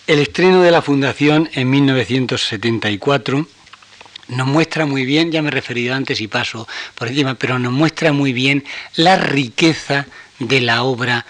[0.06, 3.46] el estreno de la Fundación en 1974
[4.26, 7.72] nos muestra muy bien, ya me he referido antes y paso por encima, pero nos
[7.72, 8.64] muestra muy bien
[8.96, 10.06] la riqueza
[10.40, 11.26] de la obra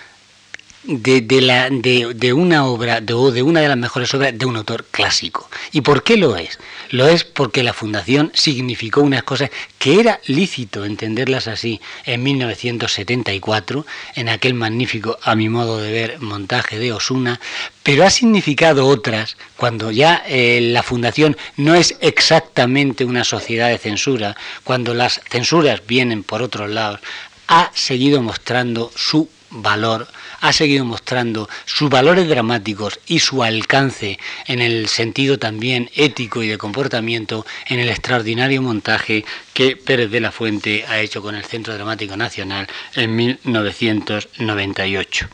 [0.83, 4.87] de, la, de, una obra, de, de una de las mejores obras de un autor
[4.91, 5.49] clásico.
[5.73, 6.59] ¿Y por qué lo es?
[6.91, 13.87] Lo es porque la fundación significó unas cosas que era lícito entenderlas así en 1974,
[14.15, 17.41] en aquel magnífico, a mi modo de ver, montaje de Osuna,
[17.83, 23.79] pero ha significado otras cuando ya eh, la fundación no es exactamente una sociedad de
[23.79, 27.01] censura, cuando las censuras vienen por otros lados,
[27.49, 30.09] ha seguido mostrando su valor
[30.41, 36.49] ha seguido mostrando sus valores dramáticos y su alcance en el sentido también ético y
[36.49, 39.25] de comportamiento en el extraordinario montaje
[39.55, 45.29] que Pérez de la Fuente ha hecho con el Centro Dramático Nacional en 1998.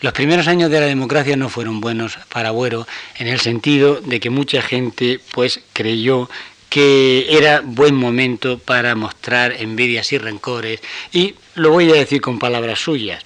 [0.00, 2.86] Los primeros años de la democracia no fueron buenos para Buero
[3.18, 6.30] en el sentido de que mucha gente pues creyó
[6.68, 10.80] que era buen momento para mostrar envidias y rencores
[11.12, 13.24] y lo voy a decir con palabras suyas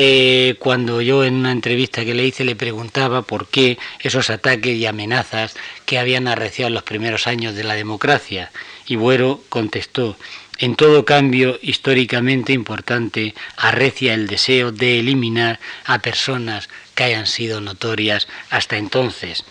[0.00, 4.76] eh, cuando yo en una entrevista que le hice le preguntaba por qué esos ataques
[4.76, 5.56] y amenazas
[5.86, 8.52] que habían arreciado en los primeros años de la democracia.
[8.86, 10.16] Y Buero contestó,
[10.58, 17.60] en todo cambio históricamente importante arrecia el deseo de eliminar a personas que hayan sido
[17.60, 19.44] notorias hasta entonces.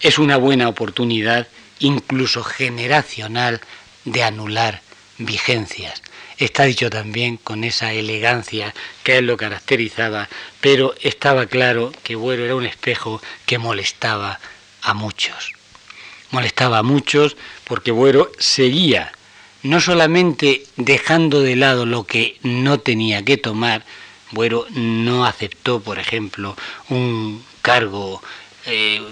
[0.00, 1.48] Es una buena oportunidad,
[1.80, 3.60] incluso generacional,
[4.04, 4.80] de anular
[5.18, 6.02] vigencias.
[6.38, 8.72] Está dicho también con esa elegancia
[9.02, 10.28] que él lo caracterizaba,
[10.60, 14.38] pero estaba claro que Buero era un espejo que molestaba
[14.82, 15.52] a muchos.
[16.30, 19.12] Molestaba a muchos porque Buero seguía
[19.62, 23.84] no solamente dejando de lado lo que no tenía que tomar,
[24.30, 26.56] Buero no aceptó, por ejemplo,
[26.88, 28.22] un cargo
[28.66, 29.02] eh,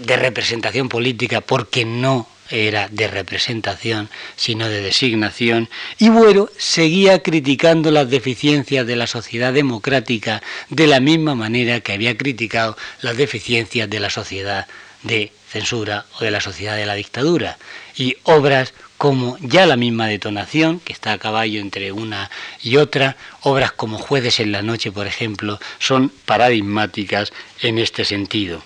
[0.00, 7.90] de representación política porque no era de representación, sino de designación, y Buero seguía criticando
[7.90, 13.88] las deficiencias de la sociedad democrática de la misma manera que había criticado las deficiencias
[13.88, 14.66] de la sociedad
[15.02, 17.58] de censura o de la sociedad de la dictadura.
[17.96, 22.30] Y obras como ya la misma detonación, que está a caballo entre una
[22.62, 28.62] y otra, obras como Jueves en la Noche, por ejemplo, son paradigmáticas en este sentido.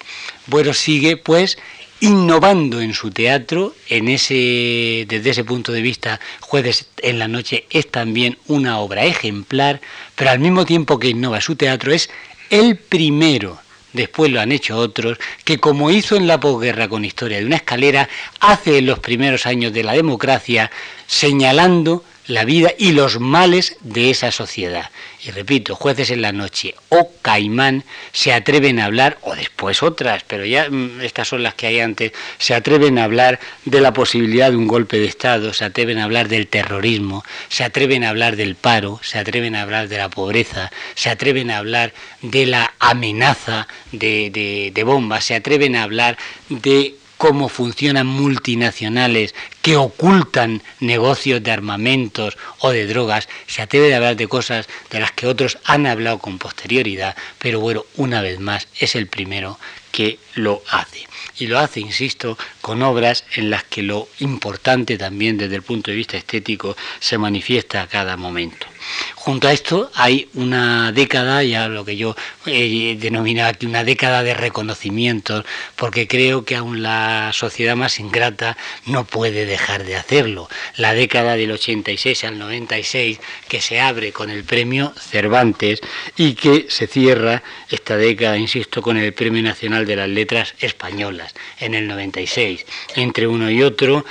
[0.47, 1.57] Buero sigue, pues,
[2.01, 7.67] innovando en su teatro, en ese, desde ese punto de vista, Jueves en la Noche
[7.71, 9.81] es también una obra ejemplar,
[10.15, 12.11] pero al mismo tiempo que innova su teatro es
[12.51, 13.59] el primero,
[13.93, 17.57] después lo han hecho otros, que como hizo en la posguerra con Historia de una
[17.57, 18.09] escalera,
[18.41, 20.71] hace en los primeros años de la democracia,
[21.07, 24.91] señalando la vida y los males de esa sociedad.
[25.23, 30.23] Y repito, jueces en la noche o Caimán se atreven a hablar, o después otras,
[30.27, 33.93] pero ya mm, estas son las que hay antes, se atreven a hablar de la
[33.93, 38.11] posibilidad de un golpe de Estado, se atreven a hablar del terrorismo, se atreven a
[38.11, 42.47] hablar del paro, se atreven a hablar de la pobreza, se atreven a hablar de
[42.47, 46.17] la amenaza de, de, de bombas, se atreven a hablar
[46.49, 53.97] de cómo funcionan multinacionales que ocultan negocios de armamentos o de drogas, se atreve a
[53.97, 58.39] hablar de cosas de las que otros han hablado con posterioridad, pero bueno, una vez
[58.41, 59.59] más es el primero
[59.91, 61.07] que lo hace.
[61.39, 65.91] Y lo hace, insisto, con obras en las que lo importante también desde el punto
[65.91, 68.67] de vista estético se manifiesta a cada momento.
[69.15, 72.15] Junto a esto hay una década, ya lo que yo
[72.47, 75.45] he denominado aquí una década de reconocimientos,
[75.75, 80.49] porque creo que aún la sociedad más ingrata no puede dejar de hacerlo.
[80.77, 83.19] La década del 86 al 96,
[83.49, 85.81] que se abre con el premio Cervantes
[86.17, 91.35] y que se cierra esta década, insisto, con el Premio Nacional de las Letras Españolas
[91.59, 92.65] en el 96.
[92.95, 94.05] Entre uno y otro,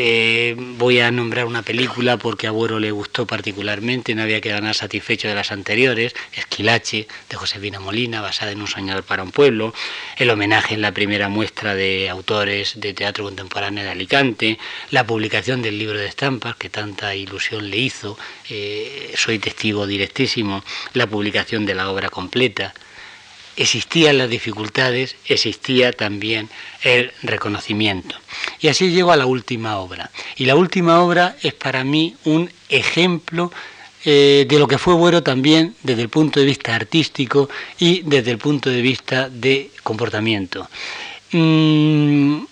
[0.00, 4.60] eh, voy a nombrar una película porque a Buero le gustó particularmente, no había quedado
[4.60, 9.32] nada satisfecho de las anteriores, Esquilache, de Josefina Molina, basada en un soñador para un
[9.32, 9.74] pueblo,
[10.16, 14.58] el homenaje en la primera muestra de autores de teatro contemporáneo de Alicante,
[14.90, 18.16] la publicación del libro de estampas que tanta ilusión le hizo,
[18.48, 22.72] eh, soy testigo directísimo, la publicación de la obra completa,
[23.58, 26.48] existían las dificultades, existía también
[26.82, 28.14] el reconocimiento.
[28.60, 30.10] Y así llego a la última obra.
[30.36, 33.52] Y la última obra es para mí un ejemplo
[34.04, 38.30] eh, de lo que fue bueno también desde el punto de vista artístico y desde
[38.30, 40.68] el punto de vista de comportamiento.
[41.32, 42.44] Mm,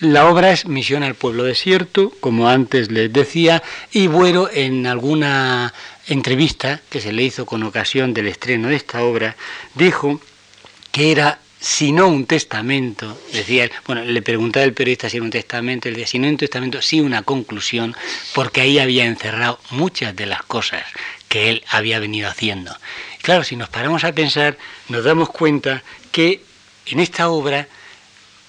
[0.00, 5.72] la obra es Misión al Pueblo Desierto, como antes les decía, y bueno, en alguna
[6.06, 9.36] entrevista que se le hizo con ocasión del estreno de esta obra,
[9.74, 10.20] dijo
[10.92, 15.30] que era sino un testamento, decía él, bueno, le preguntaba el periodista si era un
[15.30, 17.94] testamento, él decía, si no un testamento, sí una conclusión,
[18.34, 20.82] porque ahí había encerrado muchas de las cosas
[21.28, 22.76] que él había venido haciendo.
[23.22, 26.42] Claro, si nos paramos a pensar, nos damos cuenta que
[26.86, 27.68] en esta obra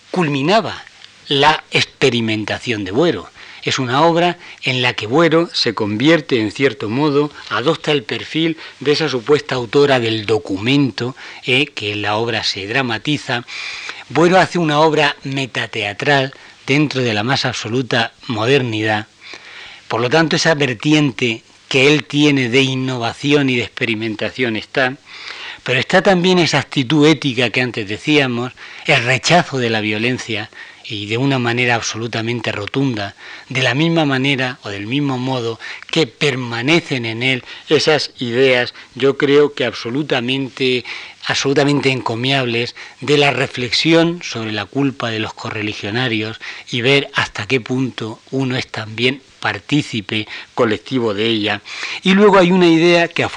[0.10, 0.84] culminaba
[1.28, 3.30] la experimentación de Buero.
[3.64, 8.58] Es una obra en la que Buero se convierte, en cierto modo, adopta el perfil
[8.82, 13.46] de esa supuesta autora del documento eh, que la obra se dramatiza.
[14.10, 16.34] Buero hace una obra metateatral
[16.68, 19.08] dentro de la más absoluta modernidad.
[19.88, 24.98] Por lo tanto, esa vertiente que él tiene de innovación y de experimentación está,
[25.64, 28.52] pero está también esa actitud ética que antes decíamos,
[28.86, 30.50] el rechazo de la violencia,
[30.86, 33.16] y de una manera absolutamente rotunda,
[33.50, 35.60] de la misma manera o del mismo modo
[35.92, 40.84] que permanecen en él esas ideas, yo creo que absolutamente
[41.26, 47.62] absolutamente encomiables de la reflexión sobre la culpa de los correligionarios y ver hasta qué
[47.62, 51.62] punto uno es también partícipe colectivo de ella.
[52.02, 53.28] Y luego hay una idea que a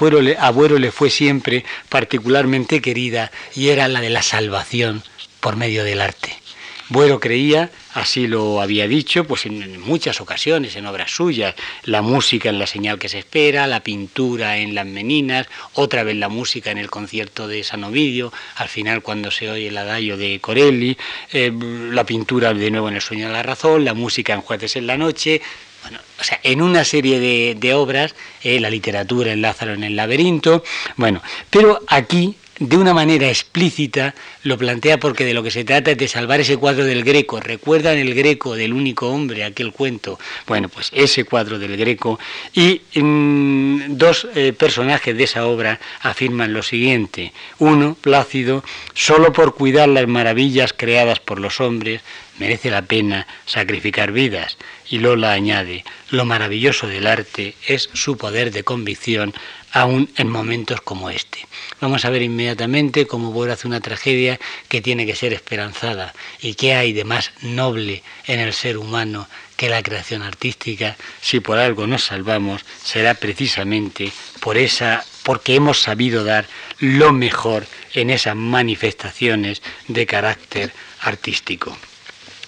[0.51, 5.03] Buero le fue siempre particularmente querida y era la de la salvación
[5.39, 6.46] por medio del arte.
[6.89, 12.47] Bueno creía, así lo había dicho, pues en muchas ocasiones, en obras suyas, la música
[12.47, 16.71] en la señal que se espera, la pintura en las meninas, otra vez la música
[16.71, 20.97] en el concierto de San Ovidio, al final cuando se oye el adagio de Corelli,
[21.33, 21.51] eh,
[21.91, 24.87] la pintura de nuevo en el sueño de la razón, la música en Jueves en
[24.87, 25.41] la noche,
[25.81, 29.97] bueno, o sea, en una serie de, obras, eh, la literatura en Lázaro en el
[29.97, 30.63] laberinto,
[30.95, 35.91] bueno, pero aquí de una manera explícita lo plantea porque de lo que se trata
[35.91, 37.39] es de salvar ese cuadro del Greco.
[37.39, 40.19] ¿Recuerdan el Greco del único hombre, aquel cuento?
[40.47, 42.19] Bueno, pues ese cuadro del Greco.
[42.53, 47.33] Y mm, dos eh, personajes de esa obra afirman lo siguiente.
[47.59, 52.01] Uno, Plácido, solo por cuidar las maravillas creadas por los hombres,
[52.39, 54.57] merece la pena sacrificar vidas.
[54.89, 59.33] Y Lola añade, lo maravilloso del arte es su poder de convicción
[59.77, 61.45] aún en momentos como este.
[61.79, 66.55] Vamos a ver inmediatamente cómo Boer hace una tragedia que tiene que ser esperanzada y
[66.55, 70.97] qué hay de más noble en el ser humano que la creación artística.
[71.21, 76.47] Si por algo nos salvamos, será precisamente por esa porque hemos sabido dar
[76.79, 81.77] lo mejor en esas manifestaciones de carácter artístico.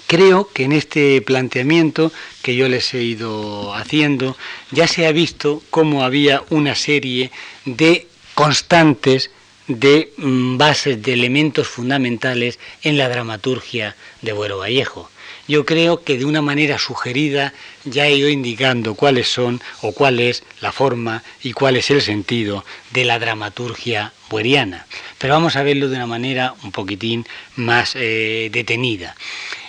[0.08, 2.12] Creo que en este planteamiento
[2.42, 4.38] que yo les he ido haciendo
[4.72, 7.32] ya se ha visto cómo había una serie
[7.66, 9.32] de constantes
[9.68, 15.10] de mm, bases, de elementos fundamentales en la dramaturgia de Buero Vallejo.
[15.48, 20.20] Yo creo que de una manera sugerida ya he ido indicando cuáles son o cuál
[20.20, 24.86] es la forma y cuál es el sentido de la dramaturgia bueriana.
[25.18, 29.16] Pero vamos a verlo de una manera un poquitín más eh, detenida.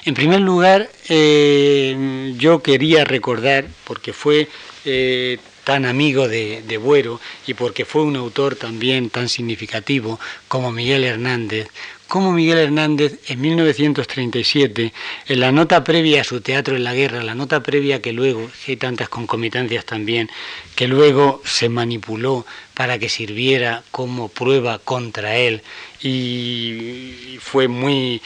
[0.04, 4.48] En primer lugar, eh, yo quería recordar, porque fue
[4.86, 10.72] eh, tan amigo de, de, Buero y porque fue un autor también tan significativo como
[10.72, 11.68] Miguel Hernández,
[12.08, 14.92] como Miguel Hernández en 1937,
[15.28, 18.50] en la nota previa a su teatro en la guerra, la nota previa que luego,
[18.66, 20.28] hay tantas concomitancias también,
[20.74, 25.62] que luego se manipuló para que sirviera como prueba contra él
[26.02, 28.20] y fue muy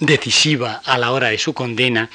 [0.00, 2.10] decisiva a la hora de su condena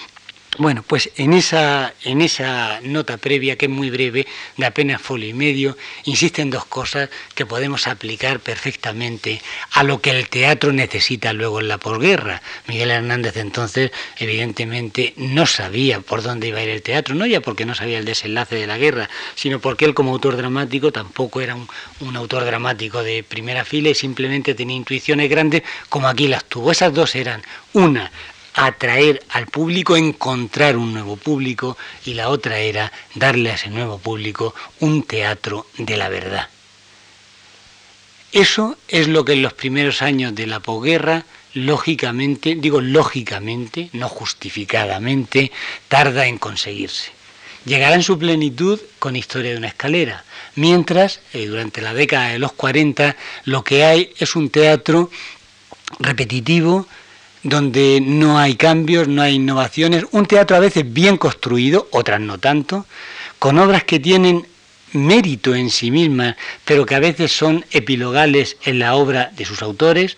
[0.58, 4.26] bueno, pues en esa, en esa nota previa, que es muy breve,
[4.58, 9.41] de apenas folio y medio, insisten dos cosas que podemos aplicar perfectamente
[9.72, 12.41] a lo que el teatro necesita luego en la posguerra.
[12.68, 17.41] Miguel Hernández entonces, evidentemente, no sabía por dónde iba a ir el teatro, no ya
[17.41, 21.41] porque no sabía el desenlace de la guerra, sino porque él como autor dramático tampoco
[21.41, 21.68] era un,
[22.00, 26.72] un autor dramático de primera fila y simplemente tenía intuiciones grandes como aquí las tuvo.
[26.72, 27.41] Esas dos eran,
[27.74, 28.12] una,
[28.56, 34.00] atraer al público, encontrar un nuevo público y la otra era darle a ese nuevo
[34.00, 36.50] público un teatro de la verdad.
[38.32, 44.10] Eso es lo que en los primeros años de la posguerra, lógicamente, digo lógicamente, no
[44.10, 45.52] justificadamente,
[45.88, 47.12] tarda en conseguirse.
[47.65, 50.24] Llegará en su plenitud con Historia de una escalera,
[50.56, 53.15] mientras, eh, durante la década de los 40,
[53.46, 55.10] lo que hay es un teatro
[56.00, 56.88] repetitivo,
[57.46, 62.40] donde no hay cambios, no hay innovaciones, un teatro a veces bien construido, otras no
[62.40, 62.88] tanto,
[63.38, 64.48] con obras que tienen
[64.94, 69.62] mérito en sí mismas, pero que a veces son epilogales en la obra de sus
[69.62, 70.18] autores.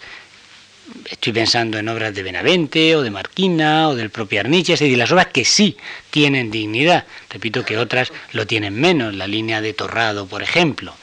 [1.09, 4.97] Estoy pensando en obras de Benavente o de Marquina o del propio Arniche, es decir,
[4.97, 5.75] las obras que sí
[6.09, 7.05] tienen dignidad.
[7.29, 10.93] Repito que otras lo tienen menos, la línea de Torrado, por ejemplo.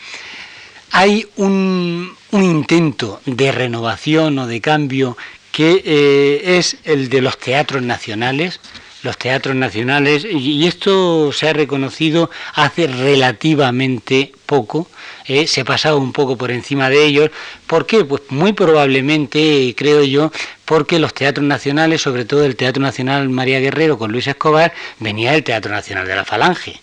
[0.91, 5.19] hay un, intento de renovación o de cambio
[5.55, 8.59] que eh, es el de los teatros nacionales,
[9.05, 14.89] los teatros nacionales, y esto se ha reconocido hace relativamente poco,
[15.27, 17.31] eh, se pasado un poco por encima de ellos.
[17.69, 18.05] ¿Por qué?
[18.05, 20.33] Pues muy probablemente, creo yo,
[20.65, 25.31] porque los teatros nacionales, sobre todo el Teatro Nacional María Guerrero con Luis Escobar, venía
[25.31, 26.81] del Teatro Nacional de la Falange.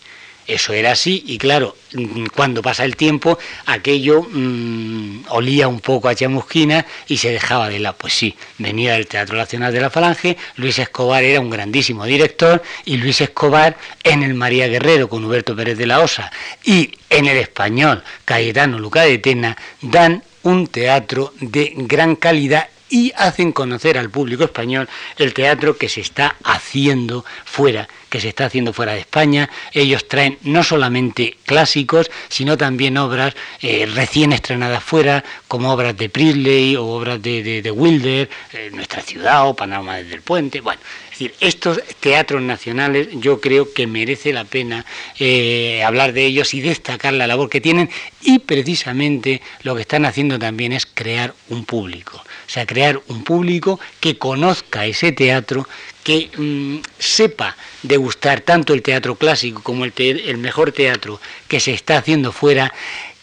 [0.51, 6.09] Eso era así y claro, mm, cuando pasa el tiempo aquello mm, olía un poco
[6.09, 7.93] a chamusquina y se dejaba de la...
[7.93, 12.61] Pues sí, venía del Teatro Nacional de la Falange, Luis Escobar era un grandísimo director
[12.83, 16.29] y Luis Escobar en el María Guerrero con Huberto Pérez de la Osa
[16.65, 23.13] y en el español Cayetano Luca de Tena dan un teatro de gran calidad y
[23.15, 28.45] hacen conocer al público español el teatro que se está haciendo fuera, que se está
[28.45, 29.49] haciendo fuera de España.
[29.71, 36.09] Ellos traen no solamente clásicos, sino también obras eh, recién estrenadas fuera, como obras de
[36.09, 40.59] Priestley o obras de, de, Wilder, eh, Nuestra ciudad o Panamá desde el puente.
[40.59, 40.81] Bueno,
[41.21, 44.85] decir, estos teatros nacionales yo creo que merece la pena
[45.19, 47.89] eh, hablar de ellos y destacar la labor que tienen
[48.21, 52.17] y precisamente lo que están haciendo también es crear un público.
[52.17, 55.67] O sea, crear un público que conozca ese teatro,
[56.03, 61.73] que mm, sepa degustar tanto el teatro clásico como el, el mejor teatro que se
[61.73, 62.73] está haciendo fuera,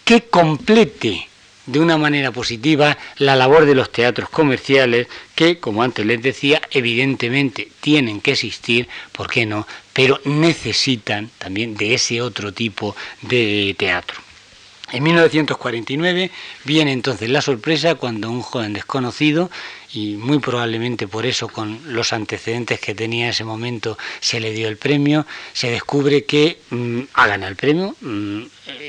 [0.05, 1.28] que complete
[1.69, 6.62] de una manera positiva la labor de los teatros comerciales que, como antes les decía,
[6.71, 9.66] evidentemente tienen que existir, ¿por qué no?
[9.93, 14.19] Pero necesitan también de ese otro tipo de teatro.
[14.91, 16.31] En 1949
[16.64, 19.51] viene entonces la sorpresa cuando un joven desconocido,
[19.93, 24.53] y muy probablemente por eso con los antecedentes que tenía en ese momento se le
[24.53, 28.43] dio el premio, se descubre que mm, ha ganado el premio, mm,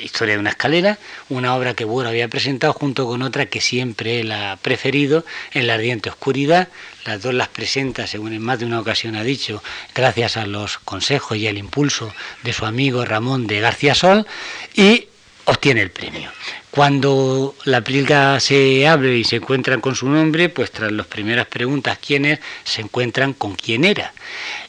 [0.03, 4.19] Historia de una escalera, una obra que Buero había presentado junto con otra que siempre
[4.19, 6.67] él ha preferido, En la ardiente oscuridad,
[7.05, 9.63] las dos las presenta, según en más de una ocasión ha dicho,
[9.95, 14.27] gracias a los consejos y al impulso de su amigo Ramón de García Sol,
[14.75, 15.07] y
[15.49, 16.31] obtiene el premio.
[16.71, 21.47] Cuando la pliega se abre y se encuentran con su nombre, pues tras las primeras
[21.47, 24.13] preguntas quién es, se encuentran con quién era.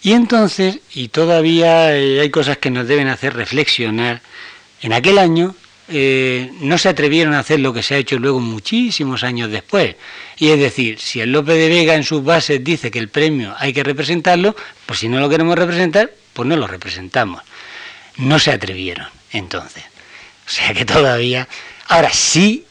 [0.03, 4.23] Y entonces, y todavía eh, hay cosas que nos deben hacer reflexionar,
[4.81, 5.55] en aquel año
[5.89, 9.97] eh, no se atrevieron a hacer lo que se ha hecho luego muchísimos años después.
[10.39, 13.55] Y es decir, si el López de Vega en sus bases dice que el premio
[13.59, 14.57] hay que representarlo,
[14.87, 17.43] pues si no lo queremos representar, pues no lo representamos.
[18.17, 19.90] No se atrevieron entonces.
[20.51, 21.49] O sea que todavía...
[21.87, 22.65] Ahora sí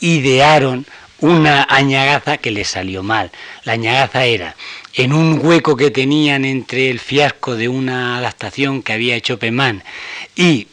[0.00, 0.86] idearon
[1.20, 3.30] una añagaza que les salió mal.
[3.64, 4.56] La añagaza era
[4.94, 9.82] en un hueco que tenían entre el fiasco de una adaptación que había hecho Pemán
[10.34, 10.66] y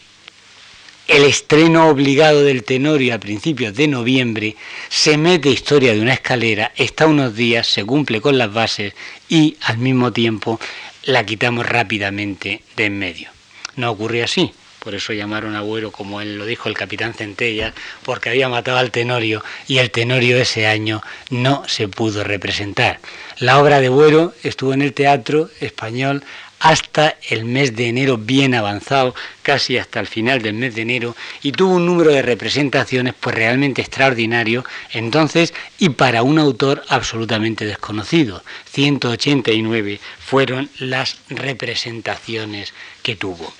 [1.08, 4.56] el estreno obligado del Tenorio a principios de noviembre,
[4.90, 8.94] se mete historia de una escalera, está unos días, se cumple con las bases
[9.28, 10.60] y al mismo tiempo
[11.04, 13.30] la quitamos rápidamente de en medio.
[13.76, 17.74] No ocurre así por eso llamaron a Buero, como él lo dijo el capitán Centella,
[18.04, 23.00] porque había matado al Tenorio y el Tenorio ese año no se pudo representar.
[23.40, 26.24] La obra de Buero estuvo en el teatro español
[26.60, 31.16] hasta el mes de enero bien avanzado, casi hasta el final del mes de enero,
[31.42, 37.66] y tuvo un número de representaciones pues realmente extraordinario entonces y para un autor absolutamente
[37.66, 38.44] desconocido.
[38.72, 43.54] 189 fueron las representaciones que tuvo.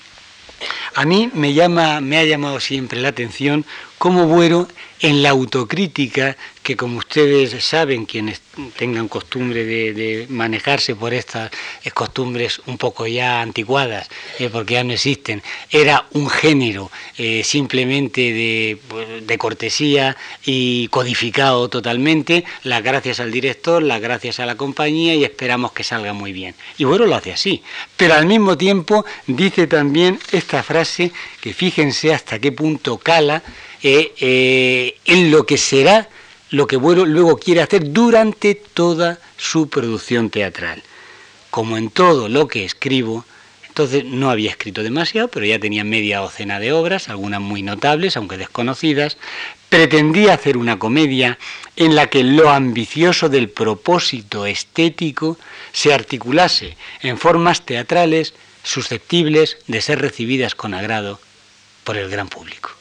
[0.94, 3.64] A mí me, llama, me ha llamado siempre la atención
[3.98, 4.68] cómo Buero
[5.00, 8.40] en la autocrítica, que como ustedes saben, quienes
[8.76, 11.50] tengan costumbre de, manejarse por estas
[11.94, 14.08] costumbres un poco ya anticuadas,
[14.38, 21.68] eh, porque ya no existen, era un género eh, simplemente pues, de, cortesía y codificado
[21.68, 26.32] totalmente, las gracias al director, las gracias a la compañía y esperamos que salga muy
[26.32, 26.54] bien.
[26.78, 27.62] Y bueno, lo hace así,
[27.96, 33.42] pero al mismo tiempo dice también esta frase que fíjense hasta qué punto cala,
[33.82, 36.08] eh, eh, en lo que será
[36.50, 40.82] lo que luego quiere hacer durante toda su producción teatral.
[41.50, 43.24] Como en todo lo que escribo,
[43.68, 48.16] entonces no había escrito demasiado, pero ya tenía media docena de obras, algunas muy notables,
[48.16, 49.16] aunque desconocidas.
[49.68, 51.38] Pretendía hacer una comedia
[51.76, 55.38] en la que lo ambicioso del propósito estético
[55.72, 58.34] se articulase en formas teatrales
[58.64, 61.20] susceptibles de ser recibidas con agrado
[61.84, 62.79] por el gran público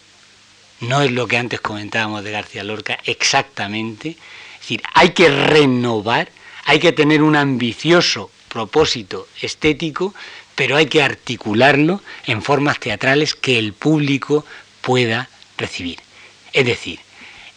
[0.82, 4.10] no es lo que antes comentábamos de García Lorca exactamente.
[4.10, 6.32] Es decir, hay que renovar,
[6.66, 10.14] hay que tener un ambicioso propósito estético,
[10.56, 14.46] pero hay que articularlo en formas teatrales que el público
[14.82, 16.00] pueda recibir.
[16.54, 17.00] Es decir,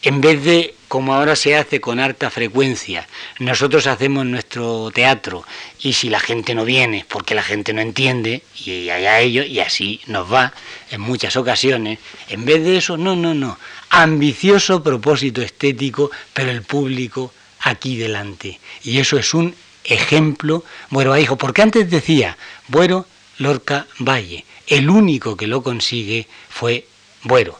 [0.01, 3.07] en vez de, como ahora se hace con harta frecuencia,
[3.39, 5.43] nosotros hacemos nuestro teatro
[5.79, 9.59] y si la gente no viene porque la gente no entiende, y allá ellos, y
[9.59, 10.53] así nos va
[10.91, 11.97] en muchas ocasiones,
[12.29, 13.57] en vez de eso, no, no, no,
[13.89, 18.59] ambicioso propósito estético, pero el público aquí delante.
[18.83, 22.37] Y eso es un ejemplo, bueno, hijo, porque antes decía,
[22.67, 23.07] bueno,
[23.39, 26.85] Lorca Valle, el único que lo consigue fue
[27.23, 27.59] Buero.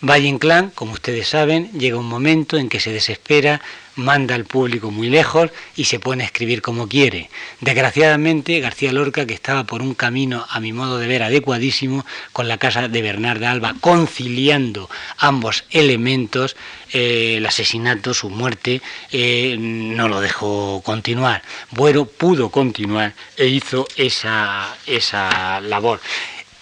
[0.00, 3.60] Valle Inclán, como ustedes saben, llega un momento en que se desespera,
[3.96, 7.30] manda al público muy lejos y se pone a escribir como quiere.
[7.60, 12.46] Desgraciadamente, García Lorca, que estaba por un camino, a mi modo de ver, adecuadísimo, con
[12.46, 16.54] la casa de Bernarda Alba, conciliando ambos elementos,
[16.92, 18.80] eh, el asesinato, su muerte,
[19.10, 21.42] eh, no lo dejó continuar.
[21.72, 26.00] Bueno, pudo continuar e hizo esa, esa labor.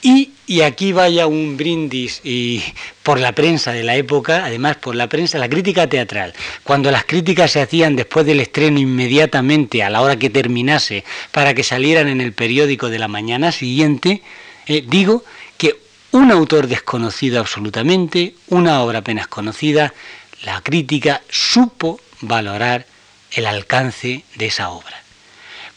[0.08, 2.62] Y, aquí vaya un brindis y
[3.02, 6.32] por la prensa de la época, además por la prensa, la crítica teatral.
[6.62, 11.02] Cuando las críticas se hacían después del estreno inmediatamente, a la hora que terminase,
[11.32, 14.22] para que salieran en el periódico de la mañana siguiente,
[14.68, 15.24] eh, digo
[15.58, 15.74] que
[16.12, 19.92] un autor desconocido absolutamente, una obra apenas conocida,
[20.44, 22.86] la crítica supo valorar
[23.32, 25.05] el alcance de esa obra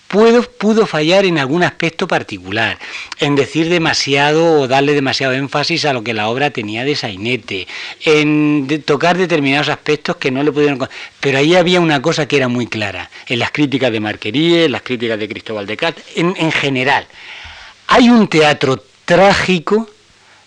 [0.09, 2.79] pudo, fallar en algún aspecto particular,
[3.19, 7.67] en decir demasiado o darle demasiado énfasis a lo que la obra tenía de sainete,
[8.03, 10.89] en tocar determinados aspectos que no le pudieron...
[11.19, 14.71] Pero ahí había una cosa que era muy clara, en las críticas de Marquerie, en
[14.71, 17.05] las críticas de Cristóbal de Cat, en, en general.
[17.87, 19.89] Hay un teatro trágico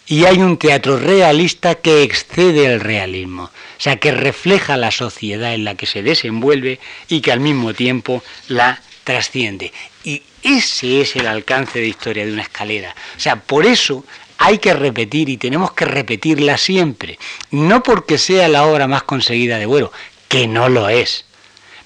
[0.08, 3.50] y hay un teatro realista que excede el realismo, o
[3.80, 8.24] sea, que refleja la sociedad en la que se desenvuelve y que al mismo tiempo
[8.48, 9.72] la trasciende.
[10.04, 12.94] Y ese es el alcance de historia de una escalera.
[13.16, 14.04] O sea, por eso
[14.38, 17.18] hay que repetir y tenemos que repetirla siempre.
[17.50, 19.92] No porque sea la obra más conseguida de Buero,
[20.28, 21.26] que no lo es,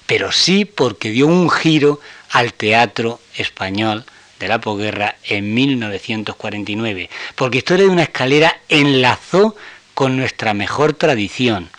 [0.05, 1.99] pero sí porque dio un giro
[2.31, 4.05] al teatro español
[4.39, 7.09] de la posguerra en 1949.
[7.35, 9.55] Porque Historia de una escalera enlazó
[9.93, 11.69] con nuestra mejor tradición,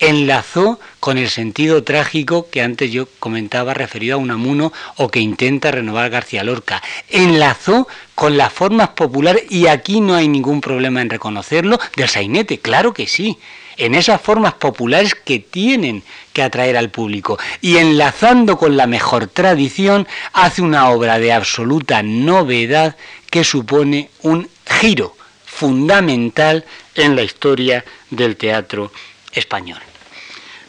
[0.00, 5.70] enlazó con el sentido trágico que antes yo comentaba referido a Unamuno o que intenta
[5.70, 6.82] renovar García Lorca.
[7.08, 12.58] Enlazó con las formas populares, y aquí no hay ningún problema en reconocerlo, del sainete,
[12.58, 13.38] claro que sí,
[13.76, 17.38] en esas formas populares que tienen que atraer al público.
[17.60, 22.96] Y enlazando con la mejor tradición, hace una obra de absoluta novedad
[23.30, 28.92] que supone un giro fundamental en la historia del teatro
[29.32, 29.87] español.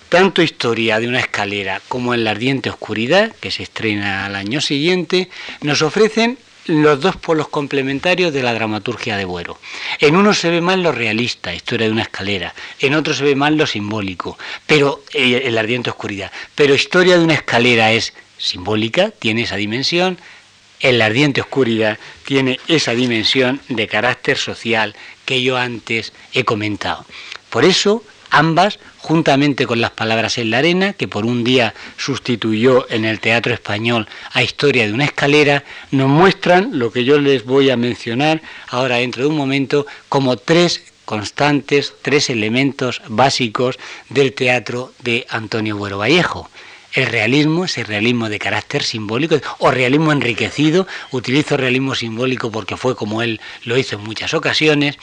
[0.10, 4.60] Tanto Historia de una escalera como En la ardiente oscuridad, que se estrena al año
[4.60, 5.30] siguiente,
[5.62, 9.60] nos ofrecen los dos polos complementarios de la dramaturgia de Buero.
[10.00, 13.36] En uno se ve más lo realista, historia de una escalera, en otro se ve
[13.36, 14.36] más lo simbólico,
[14.66, 16.32] pero eh, en la ardiente oscuridad.
[16.56, 20.18] Pero historia de una escalera es simbólica, tiene esa dimensión,
[20.80, 24.96] en la ardiente oscuridad tiene esa dimensión de carácter social
[25.26, 27.06] que yo antes he comentado.
[27.52, 32.90] Por eso Ambas, juntamente con las palabras en la arena, que por un día sustituyó
[32.92, 37.44] en el teatro español a Historia de una escalera, nos muestran lo que yo les
[37.44, 44.34] voy a mencionar ahora dentro de un momento como tres constantes, tres elementos básicos del
[44.34, 46.52] teatro de Antonio Buero Vallejo.
[46.94, 52.96] El realismo, ese realismo de carácter simbólico o realismo enriquecido, utilizo realismo simbólico porque fue
[52.96, 55.00] como él lo hizo en muchas ocasiones,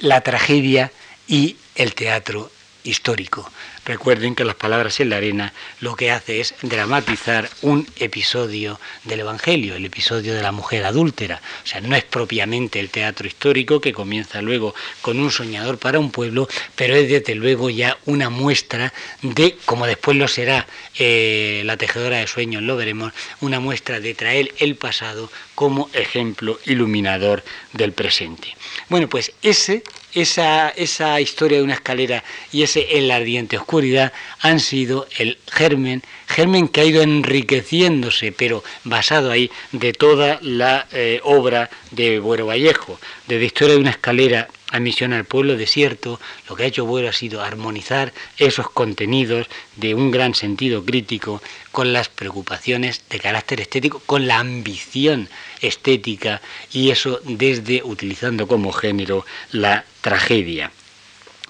[0.00, 0.90] la tragedia
[1.28, 2.50] y el teatro
[2.86, 3.50] histórico.
[3.84, 9.20] Recuerden que las palabras en la arena lo que hace es dramatizar un episodio del
[9.20, 11.40] Evangelio, el episodio de la mujer adúltera.
[11.64, 16.00] O sea, no es propiamente el teatro histórico que comienza luego con un soñador para
[16.00, 20.66] un pueblo, pero es desde luego ya una muestra de, como después lo será
[20.98, 26.58] eh, la tejedora de sueños, lo veremos, una muestra de traer el pasado como ejemplo
[26.64, 28.56] iluminador del presente.
[28.88, 29.82] Bueno, pues ese
[30.16, 35.38] esa, esa historia de una escalera y ese en la ardiente oscuridad han sido el
[35.46, 42.18] germen, germen que ha ido enriqueciéndose, pero basado ahí de toda la eh, obra de
[42.18, 46.66] Buero Vallejo, desde historia de una escalera a misión al pueblo desierto, lo que ha
[46.66, 53.02] hecho Buero ha sido armonizar esos contenidos de un gran sentido crítico con las preocupaciones
[53.10, 55.28] de carácter estético, con la ambición
[55.60, 56.40] estética
[56.72, 60.70] y eso desde utilizando como género la tragedia.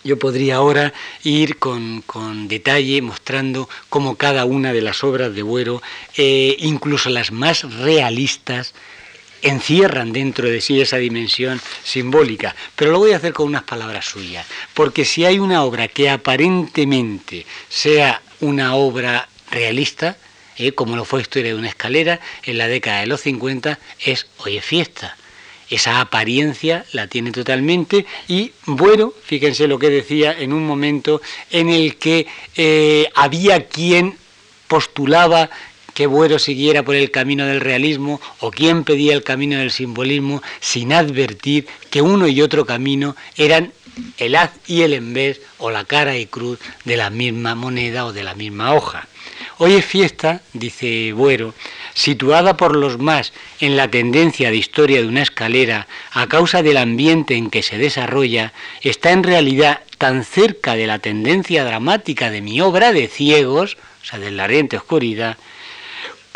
[0.04, 0.92] Yo podría ahora
[1.24, 2.04] ir con,
[2.46, 5.82] detalle mostrando cómo cada una de las obras de Buero,
[6.16, 8.72] eh, incluso las más realistas,
[9.42, 12.54] encierran dentro de sí esa dimensión simbólica.
[12.74, 16.10] Pero lo voy a hacer con unas palabras suyas, porque si hay una obra que
[16.10, 20.16] aparentemente sea una obra realista,
[20.56, 24.26] eh, como lo fue Historia de una escalera en la década de los 50, es
[24.38, 25.16] Hoy es fiesta.
[25.68, 31.20] Esa apariencia la tiene totalmente y bueno, fíjense lo que decía en un momento
[31.50, 34.16] en el que eh, había quien
[34.68, 35.50] postulaba
[35.96, 40.42] que Buero siguiera por el camino del realismo o quien pedía el camino del simbolismo
[40.60, 43.72] sin advertir que uno y otro camino eran
[44.18, 48.04] el haz y el en vez o la cara y cruz de la misma moneda
[48.04, 49.08] o de la misma hoja.
[49.56, 51.54] Hoy es fiesta, dice Buero,
[51.94, 56.76] situada por los más en la tendencia de historia de una escalera a causa del
[56.76, 62.42] ambiente en que se desarrolla, está en realidad tan cerca de la tendencia dramática de
[62.42, 65.38] mi obra de ciegos, o sea, de la ardiente oscuridad,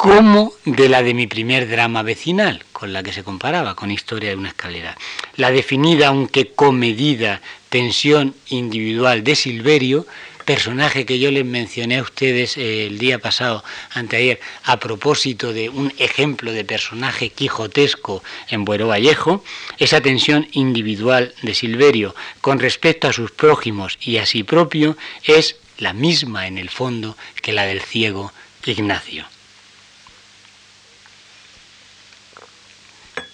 [0.01, 4.31] como de la de mi primer drama vecinal, con la que se comparaba, con Historia
[4.31, 4.97] de una escalera.
[5.37, 10.07] La definida, aunque comedida, tensión individual de Silverio,
[10.47, 15.69] personaje que yo les mencioné a ustedes eh, el día pasado, anteayer, a propósito de
[15.69, 19.45] un ejemplo de personaje quijotesco en Buero Vallejo,
[19.77, 25.57] esa tensión individual de Silverio con respecto a sus prójimos y a sí propio es
[25.77, 28.33] la misma en el fondo que la del ciego
[28.65, 29.27] Ignacio.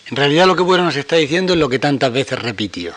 [0.09, 2.94] En realidad lo que Bueno nos está diciendo es lo que tantas veces repitió.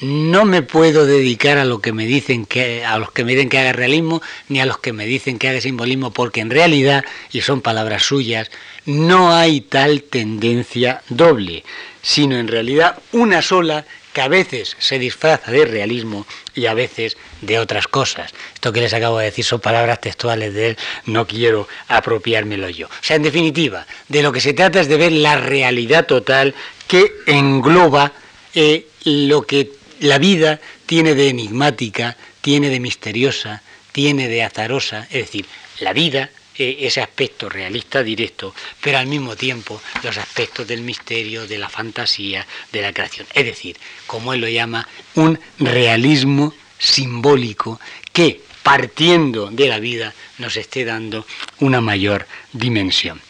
[0.00, 3.48] no me puedo dedicar a lo que me dicen que a los que me dicen
[3.48, 7.04] que haga realismo ni a los que me dicen que haga simbolismo porque en realidad
[7.30, 8.50] y son palabras suyas
[8.86, 11.62] no hay tal tendencia doble,
[12.02, 17.16] sino en realidad una sola que a veces se disfraza de realismo y a veces
[17.40, 18.32] de otras cosas.
[18.54, 22.86] Esto que les acabo de decir son palabras textuales de él, no quiero apropiármelo yo.
[22.86, 26.54] O sea, en definitiva, de lo que se trata es de ver la realidad total
[26.86, 28.12] que engloba
[28.54, 35.26] eh, lo que la vida tiene de enigmática, tiene de misteriosa, tiene de azarosa, es
[35.26, 35.46] decir,
[35.80, 41.58] la vida ese aspecto realista directo, pero al mismo tiempo los aspectos del misterio, de
[41.58, 43.26] la fantasía, de la creación.
[43.32, 47.80] Es decir, como él lo llama, un realismo simbólico
[48.12, 51.26] que, partiendo de la vida, nos esté dando
[51.60, 53.20] una mayor dimensión.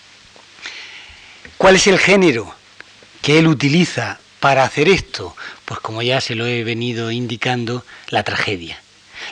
[1.56, 2.54] ¿Cuál es el género
[3.20, 5.36] que él utiliza para hacer esto?
[5.64, 8.80] Pues como ya se lo he venido indicando, la tragedia.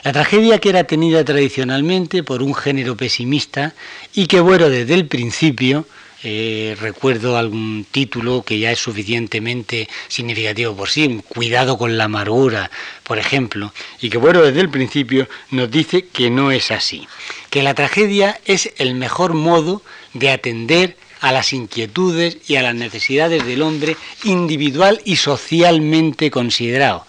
[0.03, 3.73] La tragedia que era tenida tradicionalmente por un género pesimista
[4.13, 5.87] y que, bueno, desde el principio,
[6.23, 12.71] eh, recuerdo algún título que ya es suficientemente significativo por sí, Cuidado con la amargura,
[13.03, 17.07] por ejemplo, y que bueno, desde el principio nos dice que no es así,
[17.49, 19.83] que la tragedia es el mejor modo
[20.13, 27.05] de atender a las inquietudes y a las necesidades del hombre individual y socialmente considerado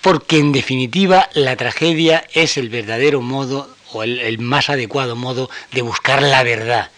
[0.00, 5.82] porque en definitiva la tragedia es el verdadero modo o el, más adecuado modo de
[5.82, 6.90] buscar la verdad.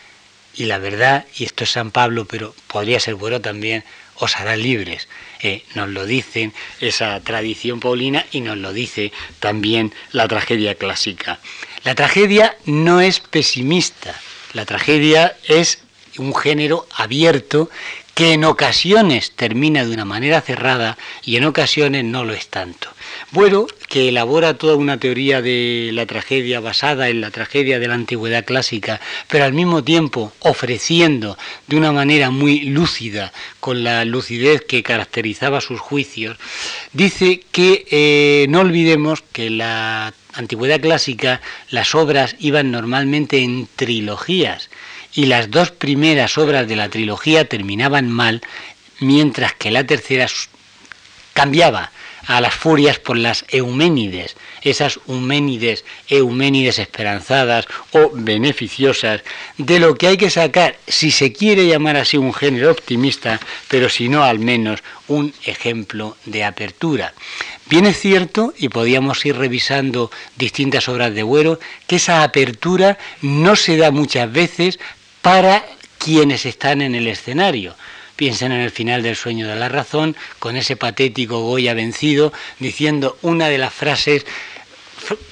[0.54, 3.84] Y la verdad, y esto es San Pablo, pero podría ser bueno también,
[4.16, 5.08] os hará libres.
[5.40, 11.40] Eh, nos lo dicen esa tradición paulina y nos lo dice también la tragedia clásica.
[11.84, 14.20] La tragedia no es pesimista,
[14.52, 15.82] la tragedia es
[16.18, 17.70] un género abierto
[18.14, 22.88] que en ocasiones termina de una manera cerrada y en ocasiones no lo es tanto.
[23.30, 27.94] Bueno, que elabora toda una teoría de la tragedia basada en la tragedia de la
[27.94, 34.62] antigüedad clásica, pero al mismo tiempo ofreciendo de una manera muy lúcida, con la lucidez
[34.62, 36.36] que caracterizaba sus juicios,
[36.92, 41.40] dice que eh, no olvidemos que la antigüedad clásica
[41.70, 44.70] las obras iban normalmente en trilogías
[45.14, 48.42] y las dos primeras obras de la trilogía terminaban mal,
[49.00, 50.26] mientras que la tercera
[51.34, 51.90] cambiaba
[52.26, 59.22] a las furias por las Euménides, esas Euménides, Euménides esperanzadas o beneficiosas,
[59.58, 63.88] de lo que hay que sacar, si se quiere llamar así un género optimista, pero
[63.88, 67.12] si no al menos un ejemplo de apertura.
[67.66, 73.56] Bien es cierto, y podíamos ir revisando distintas obras de Buero, que esa apertura no
[73.56, 74.78] se da muchas veces
[75.22, 75.64] para
[75.98, 77.74] quienes están en el escenario.
[78.16, 83.16] Piensen en el final del sueño de la razón, con ese patético Goya vencido, diciendo
[83.22, 84.26] una de las frases,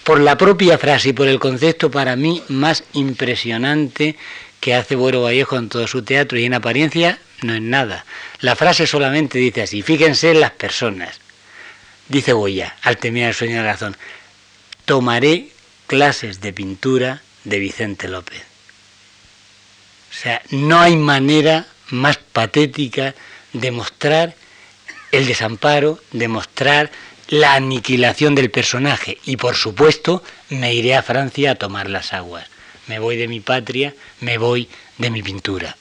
[0.05, 4.17] por la propia frase y por el concepto para mí más impresionante
[4.61, 8.05] que hace Buero Vallejo en todo su teatro y en apariencia no es nada.
[8.41, 11.21] La frase solamente dice así, fíjense en las personas.
[12.09, 13.97] Dice Goya, al terminar el sueño de la razón,
[14.85, 15.49] tomaré
[15.87, 18.50] clases de pintura de Vicente López.
[20.11, 23.15] O sea, no hay manera más patética
[23.53, 24.35] de mostrar
[25.13, 26.91] el desamparo, de mostrar
[27.29, 29.19] la aniquilación del personaje.
[29.25, 32.47] Y por supuesto, me iré a Francia a tomar las aguas.
[32.87, 35.77] Me voy de mi patria, me voy de mi pintura.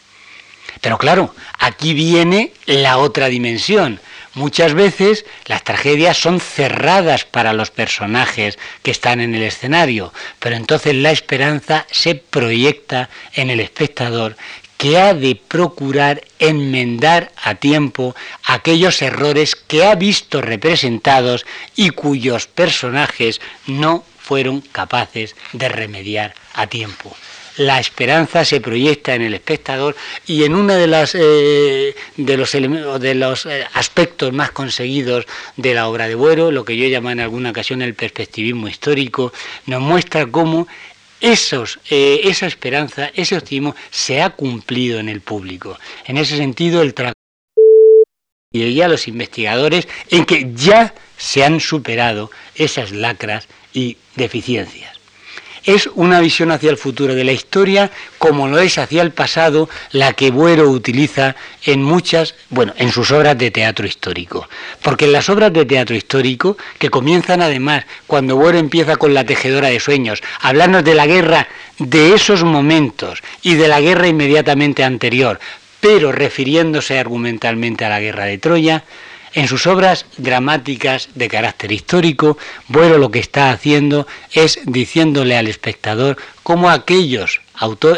[0.82, 4.00] Pero claro, aquí viene la otra dimensión.
[4.40, 10.56] Muchas veces las tragedias son cerradas para los personajes que están en el escenario, pero
[10.56, 14.38] entonces la esperanza se proyecta en el espectador
[14.78, 18.16] que ha de procurar enmendar a tiempo
[18.46, 26.68] aquellos errores que ha visto representados y cuyos personajes no fueron capaces de remediar a
[26.68, 27.14] tiempo
[27.60, 29.96] la esperanza se proyecta en el espectador
[30.26, 35.26] y en uno eh, de los, eh, aspectos más conseguidos
[35.58, 39.34] de la obra de Buero, lo que yo llamo en alguna ocasión el perspectivismo histórico,
[39.66, 40.70] nos muestra cómo
[41.20, 45.78] eh, esa esperanza, ese optimismo se ha cumplido en el público.
[46.06, 47.16] En ese sentido, el trabajo
[48.54, 54.89] y ya los investigadores en que ya se han superado esas lacras y deficiencias
[55.76, 59.70] es una visión hacia el futuro de la historia como lo es hacia el pasado
[59.92, 64.50] la que Buero utiliza en muchas, bueno, en sus obras de teatro histórico.
[64.82, 69.26] Porque en las obras de teatro histórico, que comienzan además cuando Buero empieza con la
[69.26, 71.48] tejedora de sueños, hablarnos de la guerra
[71.78, 75.40] de esos momentos y de la guerra inmediatamente anterior,
[75.80, 78.84] pero refiriéndose argumentalmente a la guerra de Troya,
[79.34, 85.48] en sus obras dramáticas de carácter histórico, Buero lo que está haciendo es diciéndole al
[85.48, 87.42] espectador cómo aquellos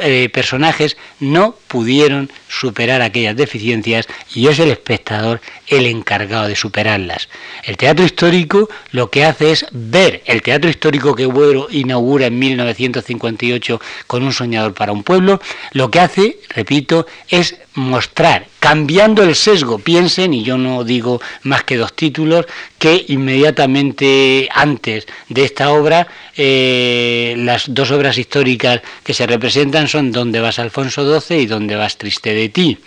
[0.01, 7.30] eh, personajes no pudieron superar aquellas deficiencias y es el espectador el encargado de superarlas.
[7.64, 12.39] El teatro histórico lo que hace es ver el teatro histórico que Buero inaugura en
[12.39, 15.41] 1958 con Un soñador para un pueblo,
[15.72, 21.64] lo que hace, repito, es mostrar, cambiando el sesgo, piensen, y yo no digo más
[21.64, 22.45] que dos títulos,
[22.82, 30.12] que inmediatamente antes de esta obra, eh, las dos obras históricas que se representan son
[30.12, 32.80] Donde vas Alfonso XII y Donde vas Triste de ti.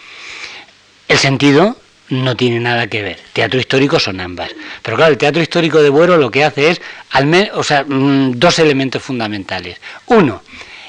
[1.06, 1.76] El sentido
[2.08, 3.20] no tiene nada que ver.
[3.32, 4.50] Teatro histórico son ambas.
[4.82, 7.84] Pero claro, el teatro histórico de Buero lo que hace es al menos, o sea,
[7.84, 9.80] mm, dos elementos fundamentales.
[10.06, 10.42] Uno,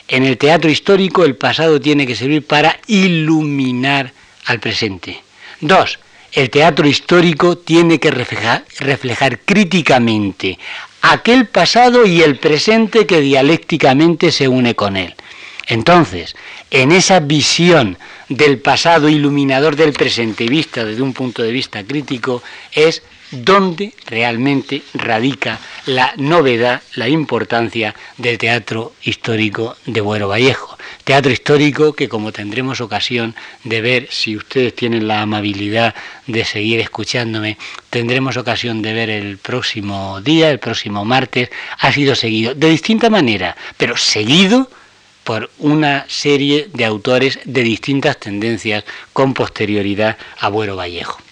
[0.07, 4.13] en el teatro histórico el pasado tiene que servir para iluminar
[4.45, 5.21] al presente.
[5.61, 5.99] Dos,
[6.35, 10.59] el teatro histórico tiene que reflejar, críticamente
[11.01, 15.15] aquel pasado y el presente que dialécticamente se une con él.
[15.67, 16.35] Entonces,
[16.71, 22.43] en esa visión del pasado iluminador del presente vista desde un punto de vista crítico,
[22.73, 23.01] es
[23.31, 30.77] donde realmente radica la novedad, la importancia del teatro histórico de Buero Vallejo.
[31.03, 35.93] Teatro histórico que como tendremos ocasión de ver, si ustedes tienen la amabilidad
[36.27, 37.57] de seguir escuchándome,
[37.89, 41.49] tendremos ocasión de ver el próximo día, el próximo martes,
[41.79, 44.69] ha sido seguido de distinta manera, pero seguido
[45.23, 51.24] por una serie de autores de distintas tendencias con posterioridad a Buero Vallejo.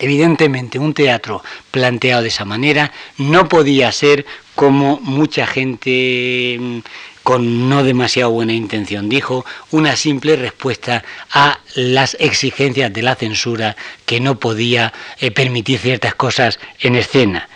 [0.00, 4.24] Evidentemente, un teatro planteado de esa manera no podía ser
[4.54, 6.78] como mucha gente mm,
[7.22, 13.76] con no demasiado buena intención dijo, una simple respuesta a las exigencias de la censura
[14.06, 17.50] que no podía eh, permitir ciertas cosas en escena.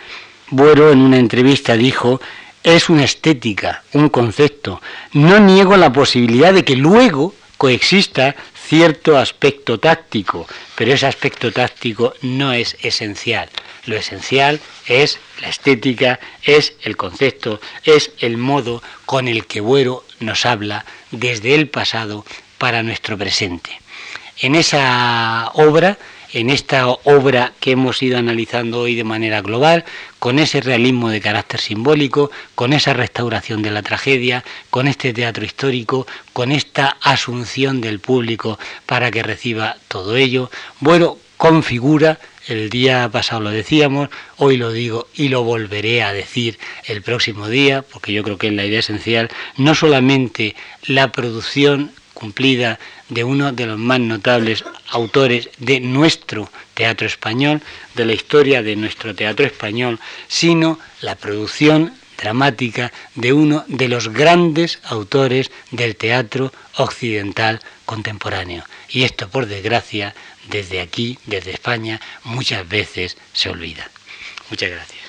[0.51, 2.21] Buero en una entrevista dijo,
[2.63, 4.81] es una estética, un concepto.
[5.13, 8.35] No niego la posibilidad de que luego coexista
[8.67, 13.49] cierto aspecto táctico, pero ese aspecto táctico no es esencial.
[13.85, 20.03] Lo esencial es la estética, es el concepto, es el modo con el que Buero
[20.19, 22.25] nos habla desde el pasado
[22.57, 23.79] para nuestro presente.
[24.39, 25.97] En esa obra
[26.35, 29.85] en esta obra que hemos ido analizando hoy de manera global,
[30.25, 35.45] con ese realismo de carácter simbólico, con esa restauración de la tragedia, con este teatro
[35.45, 38.57] histórico, con esta asunción del público
[38.87, 40.49] para que reciba todo ello,
[40.79, 42.17] bueno, configura
[42.47, 46.57] el día pasado lo decíamos, hoy lo digo y lo volveré a decir
[46.87, 50.55] el próximo día, porque yo creo que es la idea esencial, no solamente
[50.87, 57.61] la producción cumplida de uno de los más notables autores de nuestro teatro español,
[57.93, 64.09] de la historia de nuestro teatro español, sino la producción dramática de uno de los
[64.09, 68.63] grandes autores del teatro occidental contemporáneo.
[68.89, 70.15] Y esto, por desgracia,
[70.49, 73.89] desde aquí, desde España, muchas veces se olvida.
[74.49, 75.04] Muchas gracias.